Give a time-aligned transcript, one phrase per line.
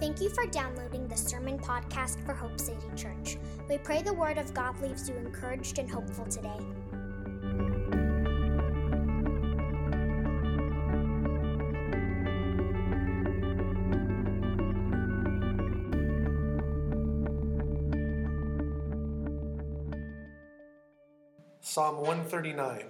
[0.00, 3.36] Thank you for downloading the Sermon Podcast for Hope City Church.
[3.68, 6.48] We pray the Word of God leaves you encouraged and hopeful today.
[21.60, 22.84] Psalm 139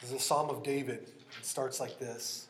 [0.00, 1.08] this is a psalm of David.
[1.38, 2.49] It starts like this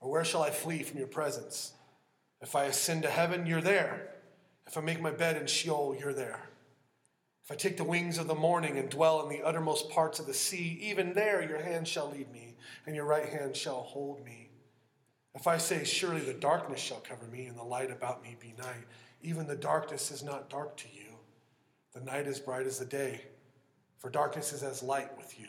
[0.00, 1.72] Or where shall I flee from your presence?
[2.40, 4.14] If I ascend to heaven, you're there.
[4.66, 6.40] If I make my bed in Sheol, you're there.
[7.44, 10.26] If I take the wings of the morning and dwell in the uttermost parts of
[10.26, 12.54] the sea, even there your hand shall lead me,
[12.86, 14.50] and your right hand shall hold me.
[15.34, 18.54] If I say, Surely the darkness shall cover me, and the light about me be
[18.58, 18.86] night,
[19.22, 21.16] even the darkness is not dark to you.
[21.92, 23.22] The night is bright as the day,
[23.98, 25.48] for darkness is as light with you.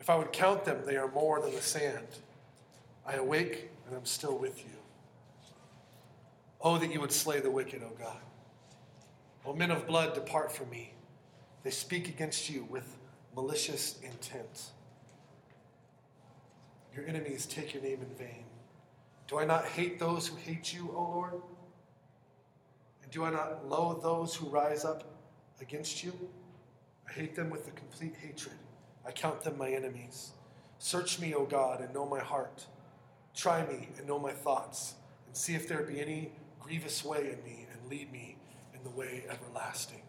[0.00, 2.06] If I would count them, they are more than the sand.
[3.06, 4.70] I awake and I'm still with you.
[6.60, 8.20] Oh, that you would slay the wicked, O God.
[9.44, 10.92] O men of blood, depart from me.
[11.62, 12.96] They speak against you with
[13.34, 14.70] malicious intent.
[16.94, 18.44] Your enemies take your name in vain.
[19.28, 21.34] Do I not hate those who hate you, O Lord?
[23.02, 25.04] And do I not loathe those who rise up
[25.60, 26.12] against you?
[27.08, 28.56] I hate them with a complete hatred.
[29.08, 30.32] I count them my enemies.
[30.78, 32.66] Search me, O God, and know my heart.
[33.34, 34.96] Try me and know my thoughts,
[35.26, 36.30] and see if there be any
[36.60, 38.36] grievous way in me, and lead me
[38.74, 40.02] in the way everlasting.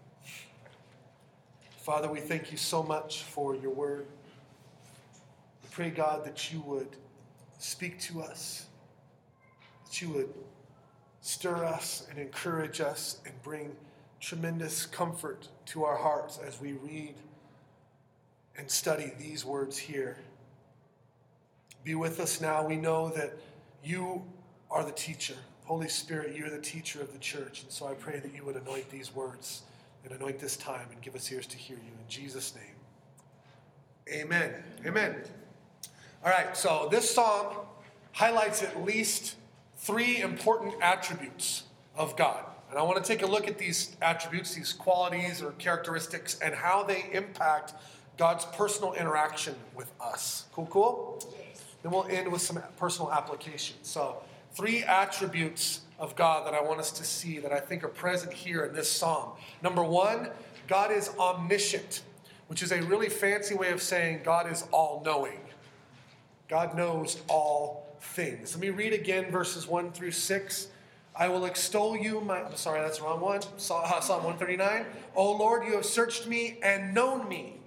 [1.77, 4.05] Father, we thank you so much for your word.
[5.63, 6.97] We pray, God, that you would
[7.57, 8.65] speak to us,
[9.85, 10.33] that you would
[11.21, 13.77] stir us and encourage us and bring
[14.19, 17.15] tremendous comfort to our hearts as we read
[18.59, 20.17] and study these words here.
[21.85, 22.67] Be with us now.
[22.67, 23.31] We know that
[23.83, 24.21] you
[24.69, 25.35] are the teacher.
[25.63, 27.63] Holy Spirit, you're the teacher of the church.
[27.63, 29.61] And so I pray that you would anoint these words
[30.03, 31.91] and anoint this time and give us ears to hear you.
[32.01, 34.53] In Jesus' name, amen.
[34.85, 35.15] Amen.
[36.25, 37.55] All right, so this psalm
[38.11, 39.35] highlights at least
[39.77, 41.63] three important attributes
[41.95, 42.43] of God.
[42.69, 46.53] And I want to take a look at these attributes, these qualities or characteristics, and
[46.53, 47.73] how they impact
[48.19, 50.45] God's personal interaction with us.
[50.51, 51.23] Cool, cool?
[51.81, 53.77] Then we'll end with some personal application.
[53.81, 54.21] So,
[54.51, 58.33] three attributes of God that I want us to see that I think are present
[58.33, 59.31] here in this psalm.
[59.63, 60.31] Number one,
[60.67, 62.01] God is omniscient,
[62.47, 65.39] which is a really fancy way of saying God is all knowing.
[66.49, 68.53] God knows all things.
[68.53, 70.67] Let me read again verses 1 through 6.
[71.15, 72.41] I will extol you, my.
[72.41, 73.39] I'm sorry, that's the wrong one.
[73.39, 74.85] Uh, psalm 139.
[75.15, 77.58] O Lord, you have searched me and known me.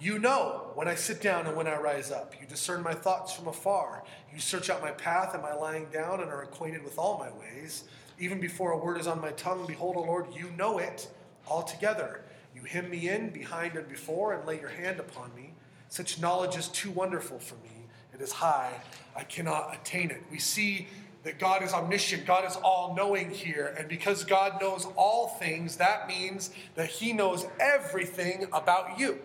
[0.00, 2.34] You know when I sit down and when I rise up.
[2.40, 4.04] You discern my thoughts from afar.
[4.32, 7.30] You search out my path and my lying down and are acquainted with all my
[7.38, 7.84] ways.
[8.18, 11.08] Even before a word is on my tongue, behold, O Lord, you know it
[11.48, 12.22] altogether.
[12.54, 15.54] You hem me in behind and before and lay your hand upon me.
[15.88, 17.86] Such knowledge is too wonderful for me.
[18.12, 18.80] It is high.
[19.16, 20.22] I cannot attain it.
[20.30, 20.88] We see
[21.24, 23.74] that God is omniscient, God is all knowing here.
[23.78, 29.20] And because God knows all things, that means that He knows everything about you.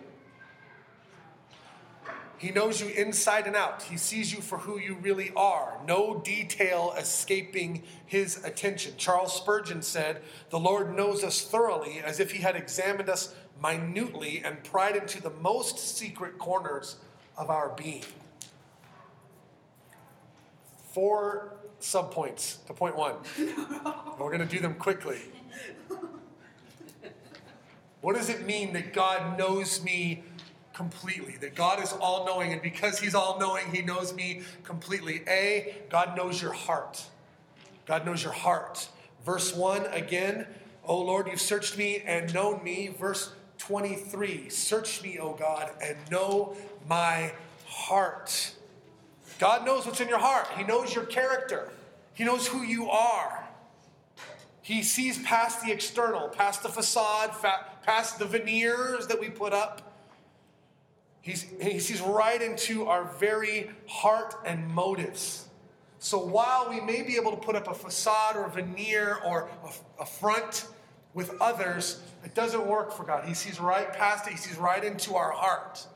[2.40, 3.82] He knows you inside and out.
[3.82, 5.78] He sees you for who you really are.
[5.86, 8.94] No detail escaping his attention.
[8.96, 14.40] Charles Spurgeon said, The Lord knows us thoroughly as if he had examined us minutely
[14.42, 16.96] and pried into the most secret corners
[17.36, 18.04] of our being.
[20.92, 23.16] Four subpoints to point one.
[24.18, 25.18] We're going to do them quickly.
[28.00, 30.22] What does it mean that God knows me
[30.72, 35.22] completely, that God is all knowing, and because He's all knowing, He knows me completely.
[35.28, 37.04] A, God knows your heart.
[37.86, 38.88] God knows your heart.
[39.24, 40.46] Verse 1 again,
[40.84, 42.94] O Lord, you've searched me and known me.
[42.98, 46.56] Verse 23 Search me, O God, and know
[46.88, 47.32] my
[47.66, 48.54] heart.
[49.38, 51.70] God knows what's in your heart, He knows your character,
[52.14, 53.46] He knows who you are.
[54.62, 57.32] He sees past the external, past the facade,
[57.82, 59.89] past the veneers that we put up.
[61.22, 65.46] He's, he sees right into our very heart and motives.
[65.98, 69.50] So while we may be able to put up a facade or a veneer or
[69.64, 70.66] a, a front
[71.12, 73.26] with others, it doesn't work for God.
[73.26, 75.86] He sees right past it, He sees right into our heart.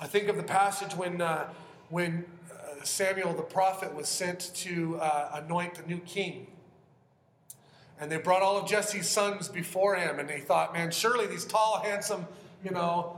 [0.00, 1.48] I think of the passage when, uh,
[1.88, 6.48] when uh, Samuel the prophet was sent to uh, anoint the new king.
[8.00, 11.44] And they brought all of Jesse's sons before him, and they thought, man, surely these
[11.44, 12.26] tall, handsome,
[12.62, 13.17] you know,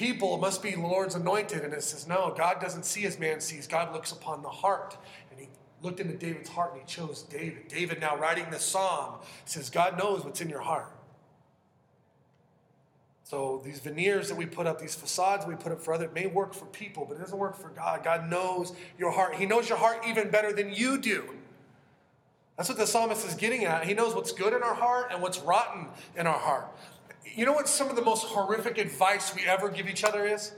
[0.00, 1.62] people must be the Lord's anointed.
[1.62, 3.66] And it says, no, God doesn't see as man sees.
[3.66, 4.96] God looks upon the heart.
[5.30, 5.48] And he
[5.82, 7.68] looked into David's heart and he chose David.
[7.68, 10.90] David, now writing the psalm, says, God knows what's in your heart.
[13.24, 16.26] So these veneers that we put up, these facades we put up for others, may
[16.26, 18.02] work for people, but it doesn't work for God.
[18.02, 19.34] God knows your heart.
[19.34, 21.24] He knows your heart even better than you do.
[22.56, 23.84] That's what the psalmist is getting at.
[23.84, 26.74] He knows what's good in our heart and what's rotten in our heart.
[27.24, 30.52] You know what some of the most horrific advice we ever give each other is?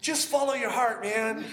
[0.00, 1.44] Just follow your heart, man.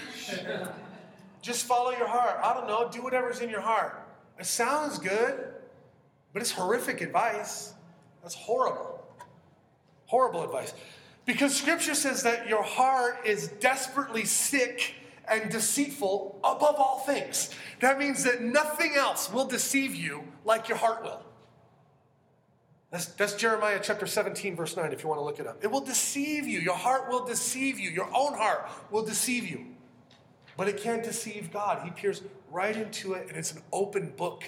[1.42, 2.38] Just follow your heart.
[2.42, 4.00] I don't know, do whatever's in your heart.
[4.38, 5.52] It sounds good,
[6.32, 7.74] but it's horrific advice.
[8.22, 9.06] That's horrible.
[10.06, 10.72] Horrible advice.
[11.26, 14.94] Because scripture says that your heart is desperately sick
[15.26, 17.50] and deceitful above all things.
[17.80, 21.22] That means that nothing else will deceive you like your heart will.
[22.94, 25.64] That's, that's Jeremiah chapter 17, verse 9, if you want to look it up.
[25.64, 26.60] It will deceive you.
[26.60, 27.90] Your heart will deceive you.
[27.90, 29.66] Your own heart will deceive you.
[30.56, 31.82] But it can't deceive God.
[31.82, 34.44] He peers right into it, and it's an open book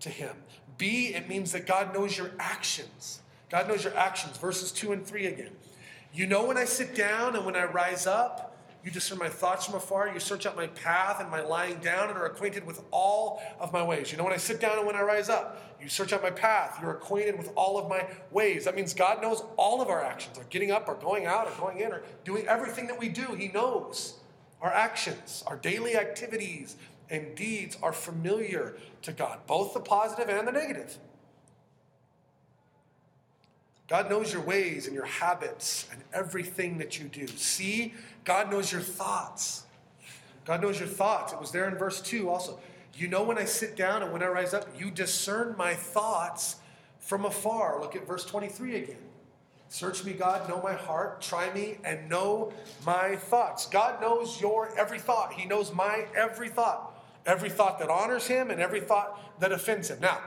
[0.00, 0.34] to Him.
[0.78, 3.20] B, it means that God knows your actions.
[3.50, 4.38] God knows your actions.
[4.38, 5.52] Verses 2 and 3 again.
[6.14, 8.49] You know when I sit down and when I rise up.
[8.82, 10.08] You discern my thoughts from afar.
[10.08, 13.72] You search out my path and my lying down and are acquainted with all of
[13.72, 14.10] my ways.
[14.10, 15.62] You know when I sit down and when I rise up.
[15.82, 16.78] You search out my path.
[16.80, 18.64] You're acquainted with all of my ways.
[18.64, 21.52] That means God knows all of our actions, our getting up, or going out, or
[21.58, 23.34] going in, or doing everything that we do.
[23.34, 24.14] He knows
[24.60, 26.76] our actions, our daily activities
[27.08, 30.96] and deeds are familiar to God, both the positive and the negative.
[33.88, 37.26] God knows your ways and your habits and everything that you do.
[37.26, 37.92] See,
[38.24, 39.64] God knows your thoughts.
[40.44, 41.32] God knows your thoughts.
[41.32, 42.58] It was there in verse 2 also.
[42.94, 46.56] You know when I sit down and when I rise up, you discern my thoughts
[46.98, 47.80] from afar.
[47.80, 48.96] Look at verse 23 again.
[49.68, 52.52] Search me, God, know my heart, try me, and know
[52.84, 53.66] my thoughts.
[53.66, 55.32] God knows your every thought.
[55.32, 57.00] He knows my every thought.
[57.24, 60.00] Every thought that honors him and every thought that offends him.
[60.00, 60.18] Now,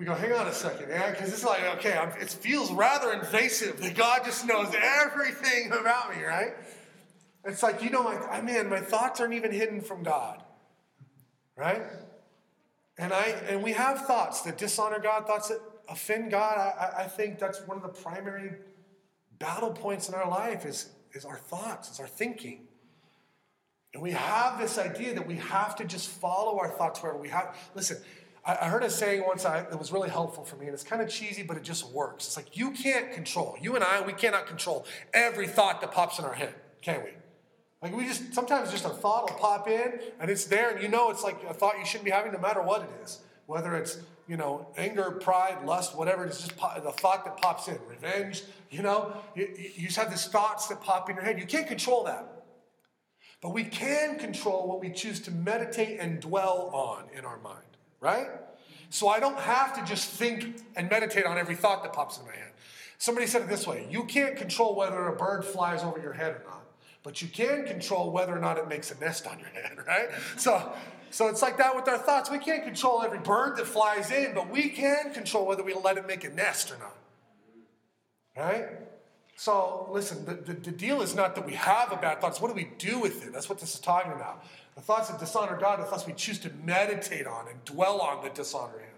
[0.00, 0.98] we go, hang on a second, eh?
[0.98, 5.72] man, because it's like, okay, I'm, it feels rather invasive that God just knows everything
[5.72, 6.54] about me, right?
[7.44, 10.42] It's like, you know, my, I, man, my thoughts aren't even hidden from God,
[11.54, 11.82] right?
[12.96, 16.56] And I and we have thoughts that dishonor God, thoughts that offend God.
[16.56, 18.52] I, I think that's one of the primary
[19.38, 22.68] battle points in our life is, is our thoughts, is our thinking.
[23.92, 27.28] And we have this idea that we have to just follow our thoughts wherever we
[27.28, 27.54] have.
[27.74, 27.98] Listen,
[28.60, 31.08] I heard a saying once that was really helpful for me, and it's kind of
[31.08, 32.26] cheesy, but it just works.
[32.26, 36.18] It's like you can't control, you and I, we cannot control every thought that pops
[36.18, 37.10] in our head, can we?
[37.82, 40.88] Like we just, sometimes just a thought will pop in, and it's there, and you
[40.88, 43.20] know it's like a thought you shouldn't be having no matter what it is.
[43.46, 47.66] Whether it's, you know, anger, pride, lust, whatever it is, just the thought that pops
[47.66, 51.38] in, revenge, you know, you, you just have these thoughts that pop in your head.
[51.38, 52.44] You can't control that.
[53.40, 57.69] But we can control what we choose to meditate and dwell on in our mind
[58.00, 58.28] right?
[58.90, 62.26] So I don't have to just think and meditate on every thought that pops in
[62.26, 62.52] my head.
[62.98, 66.32] Somebody said it this way you can't control whether a bird flies over your head
[66.32, 66.64] or not,
[67.02, 70.08] but you can control whether or not it makes a nest on your head, right?
[70.36, 70.72] So,
[71.10, 72.30] so it's like that with our thoughts.
[72.30, 75.96] We can't control every bird that flies in, but we can control whether we let
[75.96, 76.96] it make a nest or not,
[78.36, 78.66] right?
[79.36, 82.42] So listen, the, the, the deal is not that we have a bad thoughts.
[82.42, 83.32] What do we do with it?
[83.32, 84.44] That's what this is talking about.
[84.74, 88.22] The thoughts that dishonor God are thoughts we choose to meditate on and dwell on
[88.24, 88.90] that dishonor Him.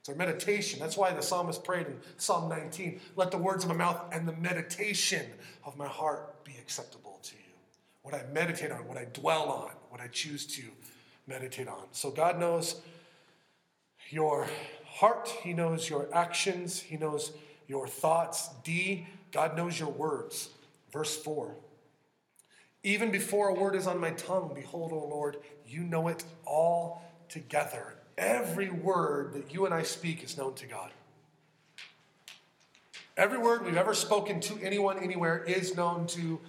[0.00, 0.80] It's our meditation.
[0.80, 4.26] That's why the psalmist prayed in Psalm 19 let the words of my mouth and
[4.26, 5.26] the meditation
[5.64, 7.54] of my heart be acceptable to you.
[8.02, 10.62] What I meditate on, what I dwell on, what I choose to
[11.28, 11.84] meditate on.
[11.92, 12.80] So God knows
[14.10, 14.48] your
[14.86, 17.32] heart, He knows your actions, He knows
[17.68, 18.50] your thoughts.
[18.64, 20.50] D, God knows your words.
[20.92, 21.54] Verse 4.
[22.84, 25.36] Even before a word is on my tongue, behold, O Lord,
[25.66, 27.94] you know it all together.
[28.18, 30.90] Every word that you and I speak is known to God.
[33.16, 36.40] Every word we've ever spoken to anyone anywhere is known to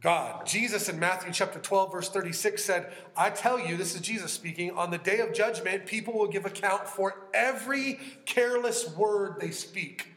[0.00, 0.46] God.
[0.46, 4.70] Jesus in Matthew chapter 12, verse 36 said, I tell you, this is Jesus speaking,
[4.72, 10.08] on the day of judgment, people will give account for every careless word they speak.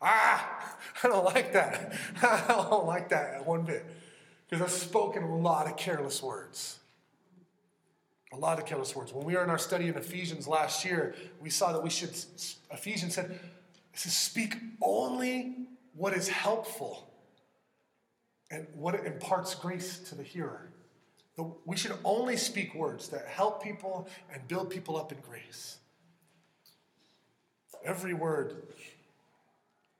[0.00, 1.92] Ah, I don't like that.
[2.22, 3.84] I don't like that one bit.
[4.52, 6.78] Because I've spoken a lot of careless words.
[8.34, 9.10] A lot of careless words.
[9.10, 12.10] When we were in our study in Ephesians last year, we saw that we should,
[12.70, 13.40] Ephesians said,
[13.94, 15.54] says, speak only
[15.94, 17.10] what is helpful
[18.50, 20.68] and what imparts grace to the hearer.
[21.64, 25.78] We should only speak words that help people and build people up in grace.
[27.82, 28.64] Every word.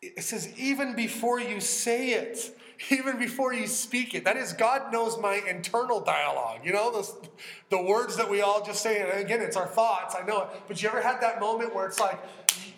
[0.03, 2.55] It says, even before you say it,
[2.91, 4.25] even before you speak it.
[4.25, 6.61] That is, God knows my internal dialogue.
[6.65, 7.29] You know, the,
[7.71, 9.01] the words that we all just say.
[9.01, 10.15] And again, it's our thoughts.
[10.21, 10.49] I know it.
[10.69, 12.19] But you ever had that moment where it's like,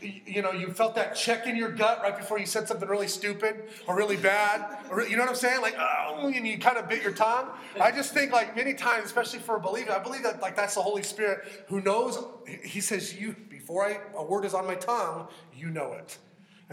[0.01, 3.09] you know, you felt that check in your gut right before you said something really
[3.09, 5.63] stupid or really bad, or you know what I'm saying?
[5.63, 7.49] Like, oh, and you kind of bit your tongue.
[7.81, 10.75] I just think, like many times, especially for a believer, I believe that like that's
[10.75, 12.23] the Holy Spirit who knows.
[12.63, 16.19] He says, "You before I, a word is on my tongue, you know it."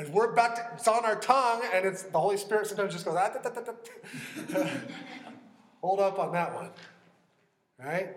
[0.01, 3.05] And we're about to, it's on our tongue, and it's the Holy Spirit sometimes just
[3.05, 4.67] goes, ah, da, da, da,
[5.81, 6.71] hold up on that one,
[7.77, 8.15] right?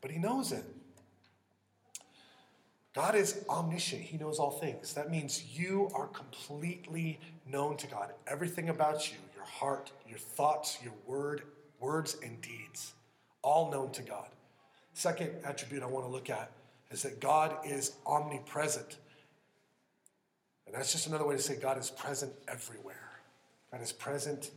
[0.00, 0.64] But He knows it.
[2.94, 4.02] God is omniscient.
[4.02, 4.94] He knows all things.
[4.94, 8.12] That means you are completely known to God.
[8.28, 11.42] Everything about you, your heart, your thoughts, your word,
[11.80, 12.92] words and deeds,
[13.42, 14.28] all known to God.
[14.92, 16.52] Second attribute I want to look at
[16.92, 18.98] is that God is omnipresent.
[20.70, 23.10] And that's just another way to say God is present everywhere.
[23.72, 24.52] God is present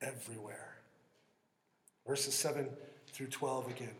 [0.00, 0.76] everywhere.
[2.06, 2.68] Verses 7
[3.12, 3.94] through 12 again.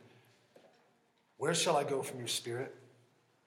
[1.39, 2.73] Where shall I go from your spirit?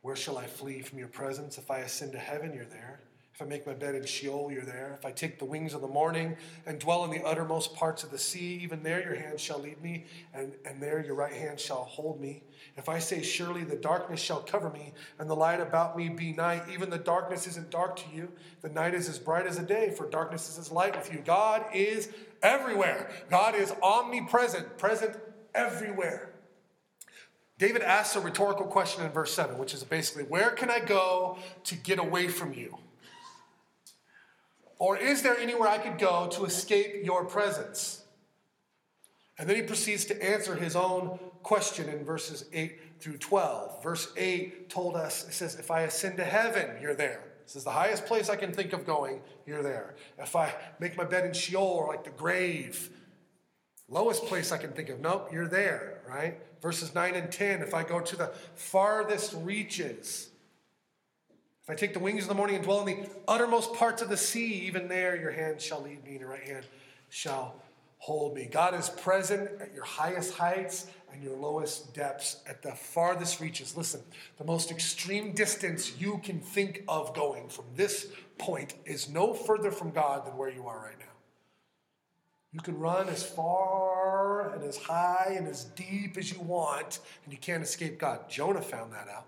[0.01, 1.57] Where shall I flee from your presence?
[1.57, 2.99] If I ascend to heaven, you're there.
[3.39, 4.93] If I make my bed in Sheol, you're there.
[4.99, 8.11] If I take the wings of the morning and dwell in the uttermost parts of
[8.11, 10.03] the sea, even there your hand shall lead me,
[10.33, 12.43] and, and there your right hand shall hold me.
[12.75, 16.33] If I say, Surely the darkness shall cover me, and the light about me be
[16.33, 18.29] night, even the darkness isn't dark to you.
[18.61, 21.19] The night is as bright as the day, for darkness is as light with you.
[21.19, 22.09] God is
[22.43, 23.09] everywhere.
[23.29, 25.15] God is omnipresent, present
[25.55, 26.33] everywhere.
[27.57, 31.37] David asks a rhetorical question in verse 7, which is basically, Where can I go
[31.63, 32.77] to get away from you?
[34.79, 38.03] Or is there anywhere I could go to escape your presence?
[39.37, 43.83] And then he proceeds to answer his own question in verses 8 through 12.
[43.83, 47.23] Verse 8 told us, it says, If I ascend to heaven, you're there.
[47.45, 49.95] This is the highest place I can think of going, you're there.
[50.17, 52.89] If I make my bed in Sheol or like the grave,
[53.87, 56.39] lowest place I can think of, nope, you're there, right?
[56.61, 60.28] verses 9 and 10, if I go to the farthest reaches,
[61.69, 64.09] if I take the wings of the morning and dwell in the uttermost parts of
[64.09, 66.65] the sea, even there your hand shall lead me, and your right hand
[67.09, 67.61] shall
[67.99, 68.49] hold me.
[68.51, 73.77] God is present at your highest heights and your lowest depths, at the farthest reaches.
[73.77, 74.01] Listen,
[74.39, 78.07] the most extreme distance you can think of going from this
[78.39, 81.05] point is no further from God than where you are right now.
[82.51, 87.31] You can run as far and as high and as deep as you want, and
[87.31, 88.27] you can't escape God.
[88.27, 89.27] Jonah found that out.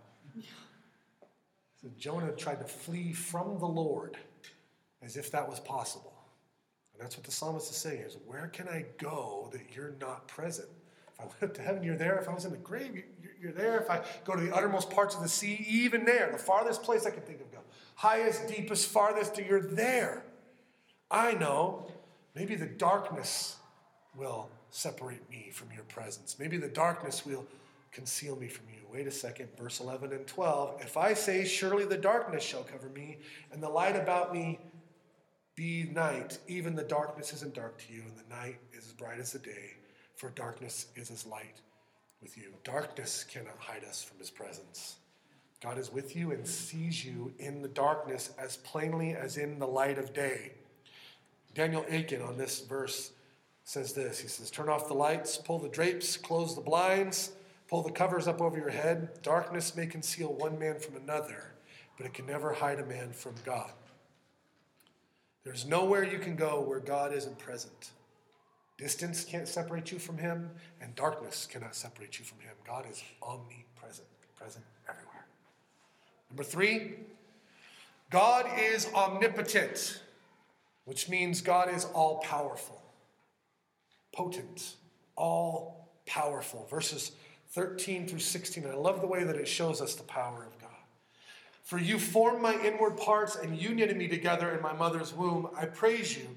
[1.82, 4.18] So Jonah tried to flee from the Lord
[5.02, 6.14] as if that was possible.
[6.94, 10.28] And that's what the psalmist is saying is, where can I go that you're not
[10.28, 10.70] present?
[11.14, 12.20] If I went up to heaven, you're there.
[12.20, 13.04] If I was in the grave,
[13.42, 13.80] you're there.
[13.80, 17.06] If I go to the uttermost parts of the sea, even there, the farthest place
[17.06, 17.60] I can think of go.
[17.96, 20.24] Highest, deepest, farthest, you're there.
[21.10, 21.92] I know
[22.36, 23.58] Maybe the darkness
[24.16, 26.38] will separate me from your presence.
[26.40, 27.46] Maybe the darkness will
[27.92, 28.81] conceal me from you.
[28.92, 30.82] Wait a second, verse 11 and 12.
[30.82, 33.20] If I say, Surely the darkness shall cover me,
[33.52, 34.60] and the light about me
[35.56, 39.20] be night, even the darkness isn't dark to you, and the night is as bright
[39.20, 39.76] as the day,
[40.16, 41.62] for darkness is as light
[42.22, 42.54] with you.
[42.64, 44.98] Darkness cannot hide us from his presence.
[45.62, 49.68] God is with you and sees you in the darkness as plainly as in the
[49.68, 50.54] light of day.
[51.54, 53.12] Daniel Akin on this verse
[53.64, 57.32] says this He says, Turn off the lights, pull the drapes, close the blinds,
[57.72, 59.10] pull the covers up over your head.
[59.24, 61.54] Darkness may conceal one man from another,
[61.98, 63.72] but it can never hide a man from God.
[65.44, 67.92] There's nowhere you can go where God isn't present.
[68.78, 70.52] Distance can't separate you from Him,
[70.82, 72.54] and darkness cannot separate you from Him.
[72.68, 75.26] God is omnipresent, present everywhere.
[76.30, 76.98] Number three,
[78.12, 80.02] God is omnipotent
[80.86, 82.82] which means God is all powerful.
[84.14, 84.76] potent,
[85.16, 86.68] all powerful.
[86.70, 87.14] Verses
[87.52, 88.66] 13 through 16.
[88.66, 90.70] I love the way that it shows us the power of God.
[91.64, 95.50] For you formed my inward parts and you knitted me together in my mother's womb.
[95.56, 96.28] I praise you,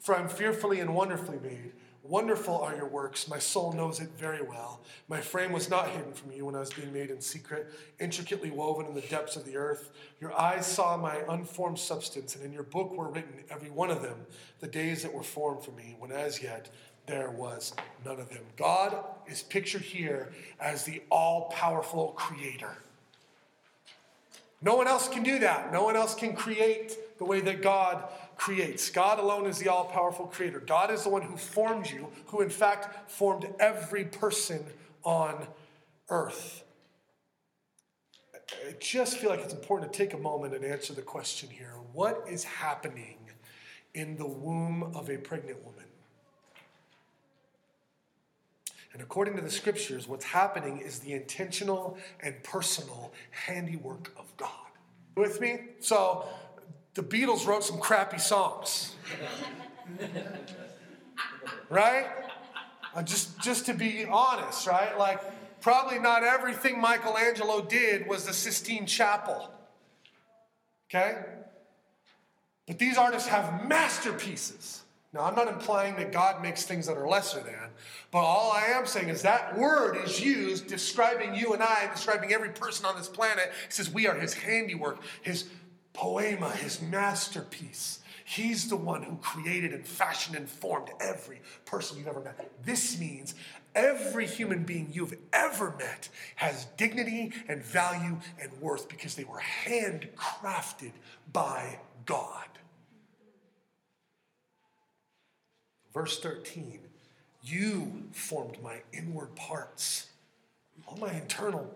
[0.00, 1.72] for I'm fearfully and wonderfully made.
[2.04, 3.28] Wonderful are your works.
[3.28, 4.80] My soul knows it very well.
[5.08, 8.50] My frame was not hidden from you when I was being made in secret, intricately
[8.50, 9.92] woven in the depths of the earth.
[10.20, 14.02] Your eyes saw my unformed substance, and in your book were written, every one of
[14.02, 14.26] them,
[14.58, 16.70] the days that were formed for me, when as yet
[17.06, 18.44] there was none of them.
[18.56, 22.76] God is pictured here as the all powerful creator.
[24.62, 25.72] No one else can do that.
[25.72, 28.04] No one else can create the way that God
[28.36, 28.90] creates.
[28.90, 30.60] God alone is the all powerful creator.
[30.60, 34.64] God is the one who formed you, who in fact formed every person
[35.02, 35.46] on
[36.08, 36.62] earth.
[38.34, 41.74] I just feel like it's important to take a moment and answer the question here
[41.92, 43.18] what is happening
[43.94, 45.84] in the womb of a pregnant woman?
[48.92, 54.50] And according to the scriptures, what's happening is the intentional and personal handiwork of God.
[55.16, 55.60] With me?
[55.80, 56.26] So,
[56.94, 58.96] the Beatles wrote some crappy songs.
[61.70, 62.06] right?
[62.94, 64.98] Uh, just, just to be honest, right?
[64.98, 65.20] Like,
[65.62, 69.50] probably not everything Michelangelo did was the Sistine Chapel.
[70.90, 71.16] Okay?
[72.66, 74.81] But these artists have masterpieces.
[75.12, 77.70] Now, I'm not implying that God makes things that are lesser than,
[78.10, 82.32] but all I am saying is that word is used describing you and I, describing
[82.32, 83.52] every person on this planet.
[83.66, 85.50] It says we are his handiwork, his
[85.92, 87.98] poiema, his masterpiece.
[88.24, 92.50] He's the one who created and fashioned and formed every person you've ever met.
[92.64, 93.34] This means
[93.74, 99.42] every human being you've ever met has dignity and value and worth because they were
[99.66, 100.92] handcrafted
[101.32, 102.46] by God.
[105.92, 106.80] Verse 13,
[107.42, 110.06] you formed my inward parts,
[110.86, 111.70] all my internal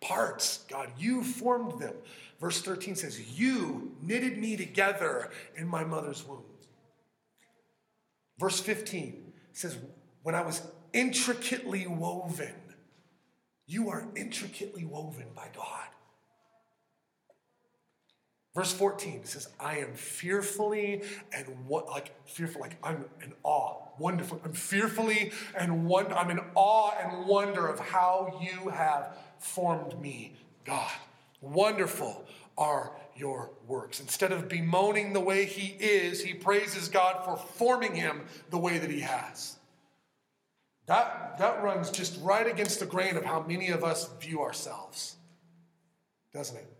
[0.00, 0.64] parts.
[0.68, 1.94] God, you formed them.
[2.40, 6.44] Verse 13 says, You knitted me together in my mother's womb.
[8.38, 9.78] Verse 15 says,
[10.22, 12.54] When I was intricately woven,
[13.66, 15.88] you are intricately woven by God.
[18.56, 23.82] Verse 14 it says, I am fearfully and what like fearful, like I'm in awe,
[23.98, 24.40] wonderful.
[24.42, 30.32] I'm fearfully and wonder, I'm in awe and wonder of how you have formed me,
[30.64, 30.90] God.
[31.42, 32.24] Wonderful
[32.56, 34.00] are your works.
[34.00, 38.78] Instead of bemoaning the way he is, he praises God for forming him the way
[38.78, 39.56] that he has.
[40.86, 45.16] That, that runs just right against the grain of how many of us view ourselves,
[46.32, 46.75] doesn't it?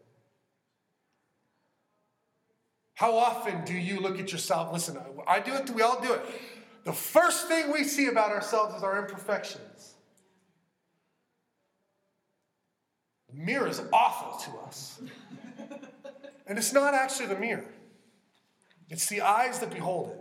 [2.96, 4.72] How often do you look at yourself?
[4.72, 6.22] Listen, I do it, we all do it.
[6.84, 9.96] The first thing we see about ourselves is our imperfections.
[13.28, 14.98] The mirror is awful to us.
[16.46, 17.68] And it's not actually the mirror,
[18.88, 20.20] it's the eyes that behold it.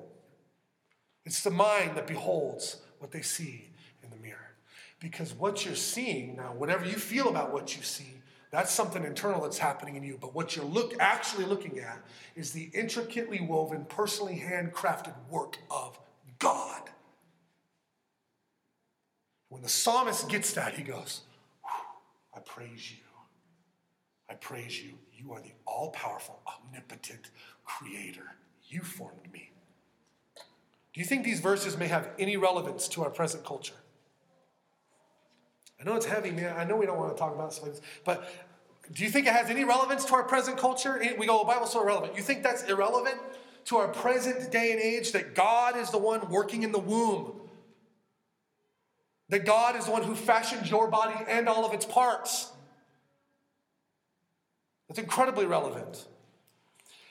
[1.24, 3.70] It's the mind that beholds what they see
[4.04, 4.58] in the mirror.
[5.00, 8.16] Because what you're seeing now, whatever you feel about what you see,
[8.56, 10.18] that's something internal that's happening in you.
[10.20, 12.02] But what you're look, actually looking at
[12.36, 16.00] is the intricately woven, personally handcrafted work of
[16.40, 16.90] God.
[19.50, 21.22] When the psalmist gets that, he goes,
[22.34, 23.04] I praise you.
[24.30, 24.94] I praise you.
[25.14, 27.32] You are the all powerful, omnipotent
[27.66, 28.36] creator.
[28.70, 29.52] You formed me.
[30.94, 33.76] Do you think these verses may have any relevance to our present culture?
[35.80, 36.56] I know it's heavy, man.
[36.58, 38.30] I know we don't want to talk about this, but
[38.94, 41.02] do you think it has any relevance to our present culture?
[41.18, 42.16] We go, the Bible's so irrelevant.
[42.16, 43.18] You think that's irrelevant
[43.66, 47.42] to our present day and age that God is the one working in the womb?
[49.30, 52.52] That God is the one who fashioned your body and all of its parts?
[54.88, 56.06] That's incredibly relevant.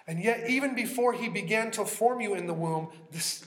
[0.06, 3.44] And yet, even before he began to form you in the womb, this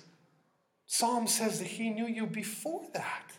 [0.86, 3.37] psalm says that he knew you before that.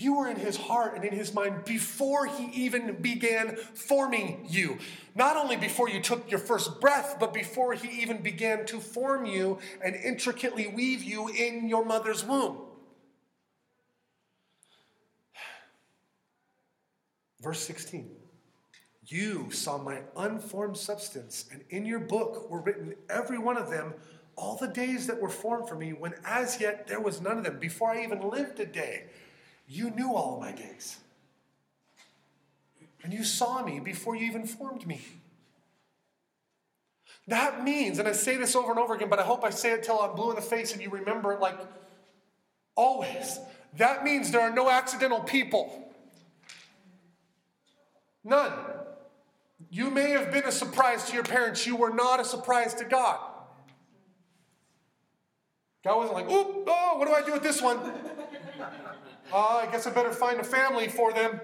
[0.00, 4.78] You were in his heart and in his mind before he even began forming you.
[5.16, 9.26] Not only before you took your first breath, but before he even began to form
[9.26, 12.58] you and intricately weave you in your mother's womb.
[17.40, 18.08] Verse 16
[19.04, 23.94] You saw my unformed substance, and in your book were written every one of them,
[24.36, 27.42] all the days that were formed for me, when as yet there was none of
[27.42, 29.06] them, before I even lived a day.
[29.68, 30.98] You knew all my days.
[33.04, 35.00] And you saw me before you even formed me.
[37.28, 39.72] That means, and I say this over and over again, but I hope I say
[39.72, 41.58] it till I'm blue in the face and you remember it like
[42.78, 43.40] Always.
[43.76, 45.92] That means there are no accidental people.
[48.22, 48.52] None.
[49.68, 52.84] You may have been a surprise to your parents, you were not a surprise to
[52.84, 53.18] God.
[55.82, 57.80] God wasn't like, oop, oh, what do I do with this one?
[59.32, 61.40] Uh, I guess I better find a family for them.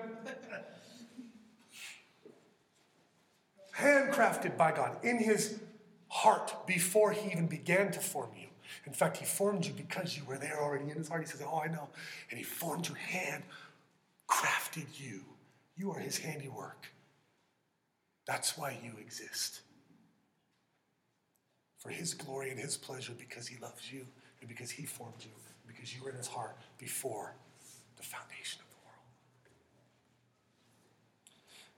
[3.77, 5.61] Handcrafted by God in his
[6.09, 8.47] heart before he even began to form you.
[8.87, 11.23] In fact, he formed you because you were there already in his heart.
[11.23, 11.89] He says, Oh, I know.
[12.31, 13.43] And he formed your hand,
[14.29, 15.21] crafted you.
[15.77, 16.87] You are his handiwork.
[18.27, 19.61] That's why you exist.
[21.79, 24.07] For his glory and his pleasure, because he loves you
[24.41, 25.33] and because he formed you,
[25.67, 27.35] because you were in his heart before
[27.97, 29.07] the foundation of the world.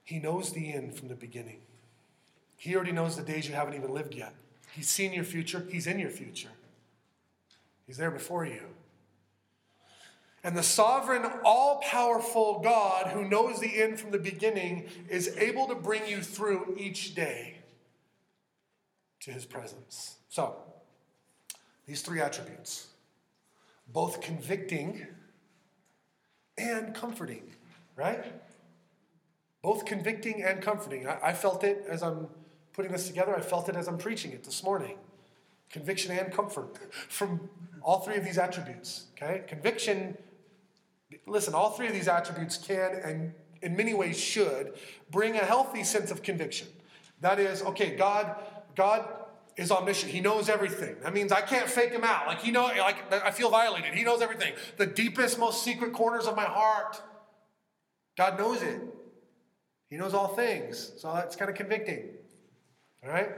[0.03, 1.59] He knows the end from the beginning.
[2.57, 4.33] He already knows the days you haven't even lived yet.
[4.73, 6.49] He's seen your future, he's in your future.
[7.85, 8.61] He's there before you.
[10.43, 15.67] And the sovereign, all powerful God who knows the end from the beginning is able
[15.67, 17.55] to bring you through each day
[19.21, 20.17] to his presence.
[20.29, 20.55] So,
[21.85, 22.87] these three attributes
[23.91, 25.07] both convicting
[26.57, 27.43] and comforting,
[27.95, 28.25] right?
[29.61, 31.07] Both convicting and comforting.
[31.07, 32.27] I, I, felt it as I'm
[32.73, 34.97] putting this together, I felt it as I'm preaching it this morning.
[35.69, 36.77] Conviction and comfort
[37.09, 37.49] from
[37.81, 39.43] all three of these attributes, okay?
[39.47, 40.17] Conviction,
[41.25, 44.73] listen, all three of these attributes can and in many ways should
[45.11, 46.67] bring a healthy sense of conviction.
[47.21, 48.35] That is, okay, God,
[48.75, 49.07] God
[49.57, 50.11] is omniscient.
[50.11, 50.95] He knows everything.
[51.01, 52.27] That means I can't fake him out.
[52.27, 53.93] Like he know, like I feel violated.
[53.93, 54.53] He knows everything.
[54.77, 57.01] The deepest, most secret corners of my heart.
[58.17, 58.79] God knows it.
[59.89, 60.91] He knows all things.
[60.97, 62.09] So that's kind of convicting.
[63.03, 63.29] All right?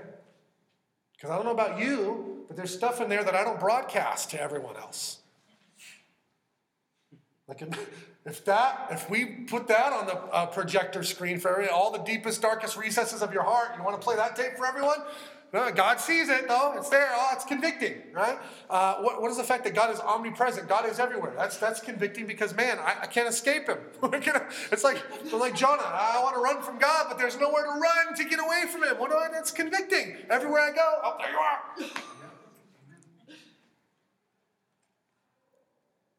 [1.16, 4.32] Because I don't know about you, but there's stuff in there that I don't broadcast
[4.32, 5.20] to everyone else.
[7.48, 7.64] Like
[8.26, 12.04] if that, if we put that on the uh, projector screen for everyone, all the
[12.04, 14.98] deepest, darkest recesses of your heart, you want to play that tape for everyone?
[15.52, 16.74] No, God sees it though.
[16.78, 17.10] It's there.
[17.12, 18.38] Oh, it's convicting, right?
[18.70, 20.68] Uh, what, what is the fact that God is omnipresent?
[20.68, 21.34] God is everywhere.
[21.36, 23.80] That's that's convicting because man, I, I can't escape Him.
[24.72, 25.02] it's like
[25.34, 25.82] I'm like Jonah.
[25.84, 28.84] I want to run from God, but there's nowhere to run to get away from
[28.84, 29.00] Him.
[29.00, 29.28] What do I?
[29.32, 30.18] That's convicting.
[30.30, 31.60] Everywhere I go, oh, there you are.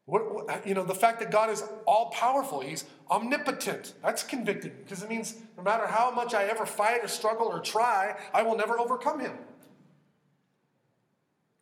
[0.11, 5.03] Uh, you know, the fact that God is all powerful, He's omnipotent, that's convicting because
[5.03, 8.57] it means no matter how much I ever fight or struggle or try, I will
[8.57, 9.37] never overcome Him.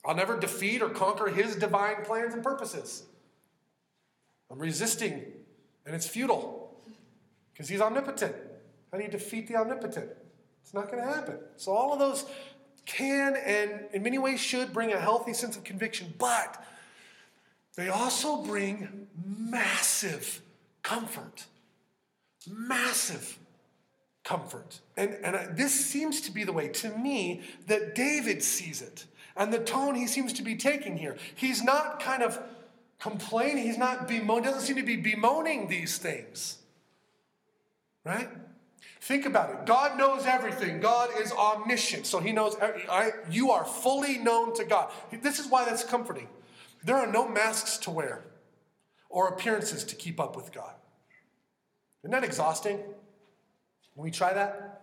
[0.04, 3.04] I'll never defeat or conquer His divine plans and purposes.
[4.52, 5.24] I'm resisting,
[5.86, 6.76] and it's futile
[7.54, 8.36] because He's omnipotent.
[8.92, 10.10] How do you defeat the omnipotent?
[10.64, 11.38] It's not going to happen.
[11.58, 12.26] So, all of those
[12.86, 16.64] can and in many ways should bring a healthy sense of conviction, but
[17.80, 20.42] they also bring massive
[20.84, 21.46] comfort.
[22.48, 23.38] Massive
[24.24, 24.80] comfort.
[24.98, 29.06] And, and this seems to be the way, to me, that David sees it.
[29.38, 31.16] And the tone he seems to be taking here.
[31.36, 32.40] He's not kind of
[33.00, 36.58] complaining, he's not bemoaning, doesn't seem to be bemoaning these things.
[38.04, 38.30] Right?
[39.02, 39.66] Think about it.
[39.66, 40.82] God knows everything.
[40.82, 42.06] God is omniscient.
[42.06, 44.92] So he knows, I, you are fully known to God.
[45.22, 46.28] This is why that's comforting.
[46.84, 48.24] There are no masks to wear
[49.10, 50.74] or appearances to keep up with God.
[52.04, 52.78] Isn't that exhausting?
[53.96, 54.76] When we try that?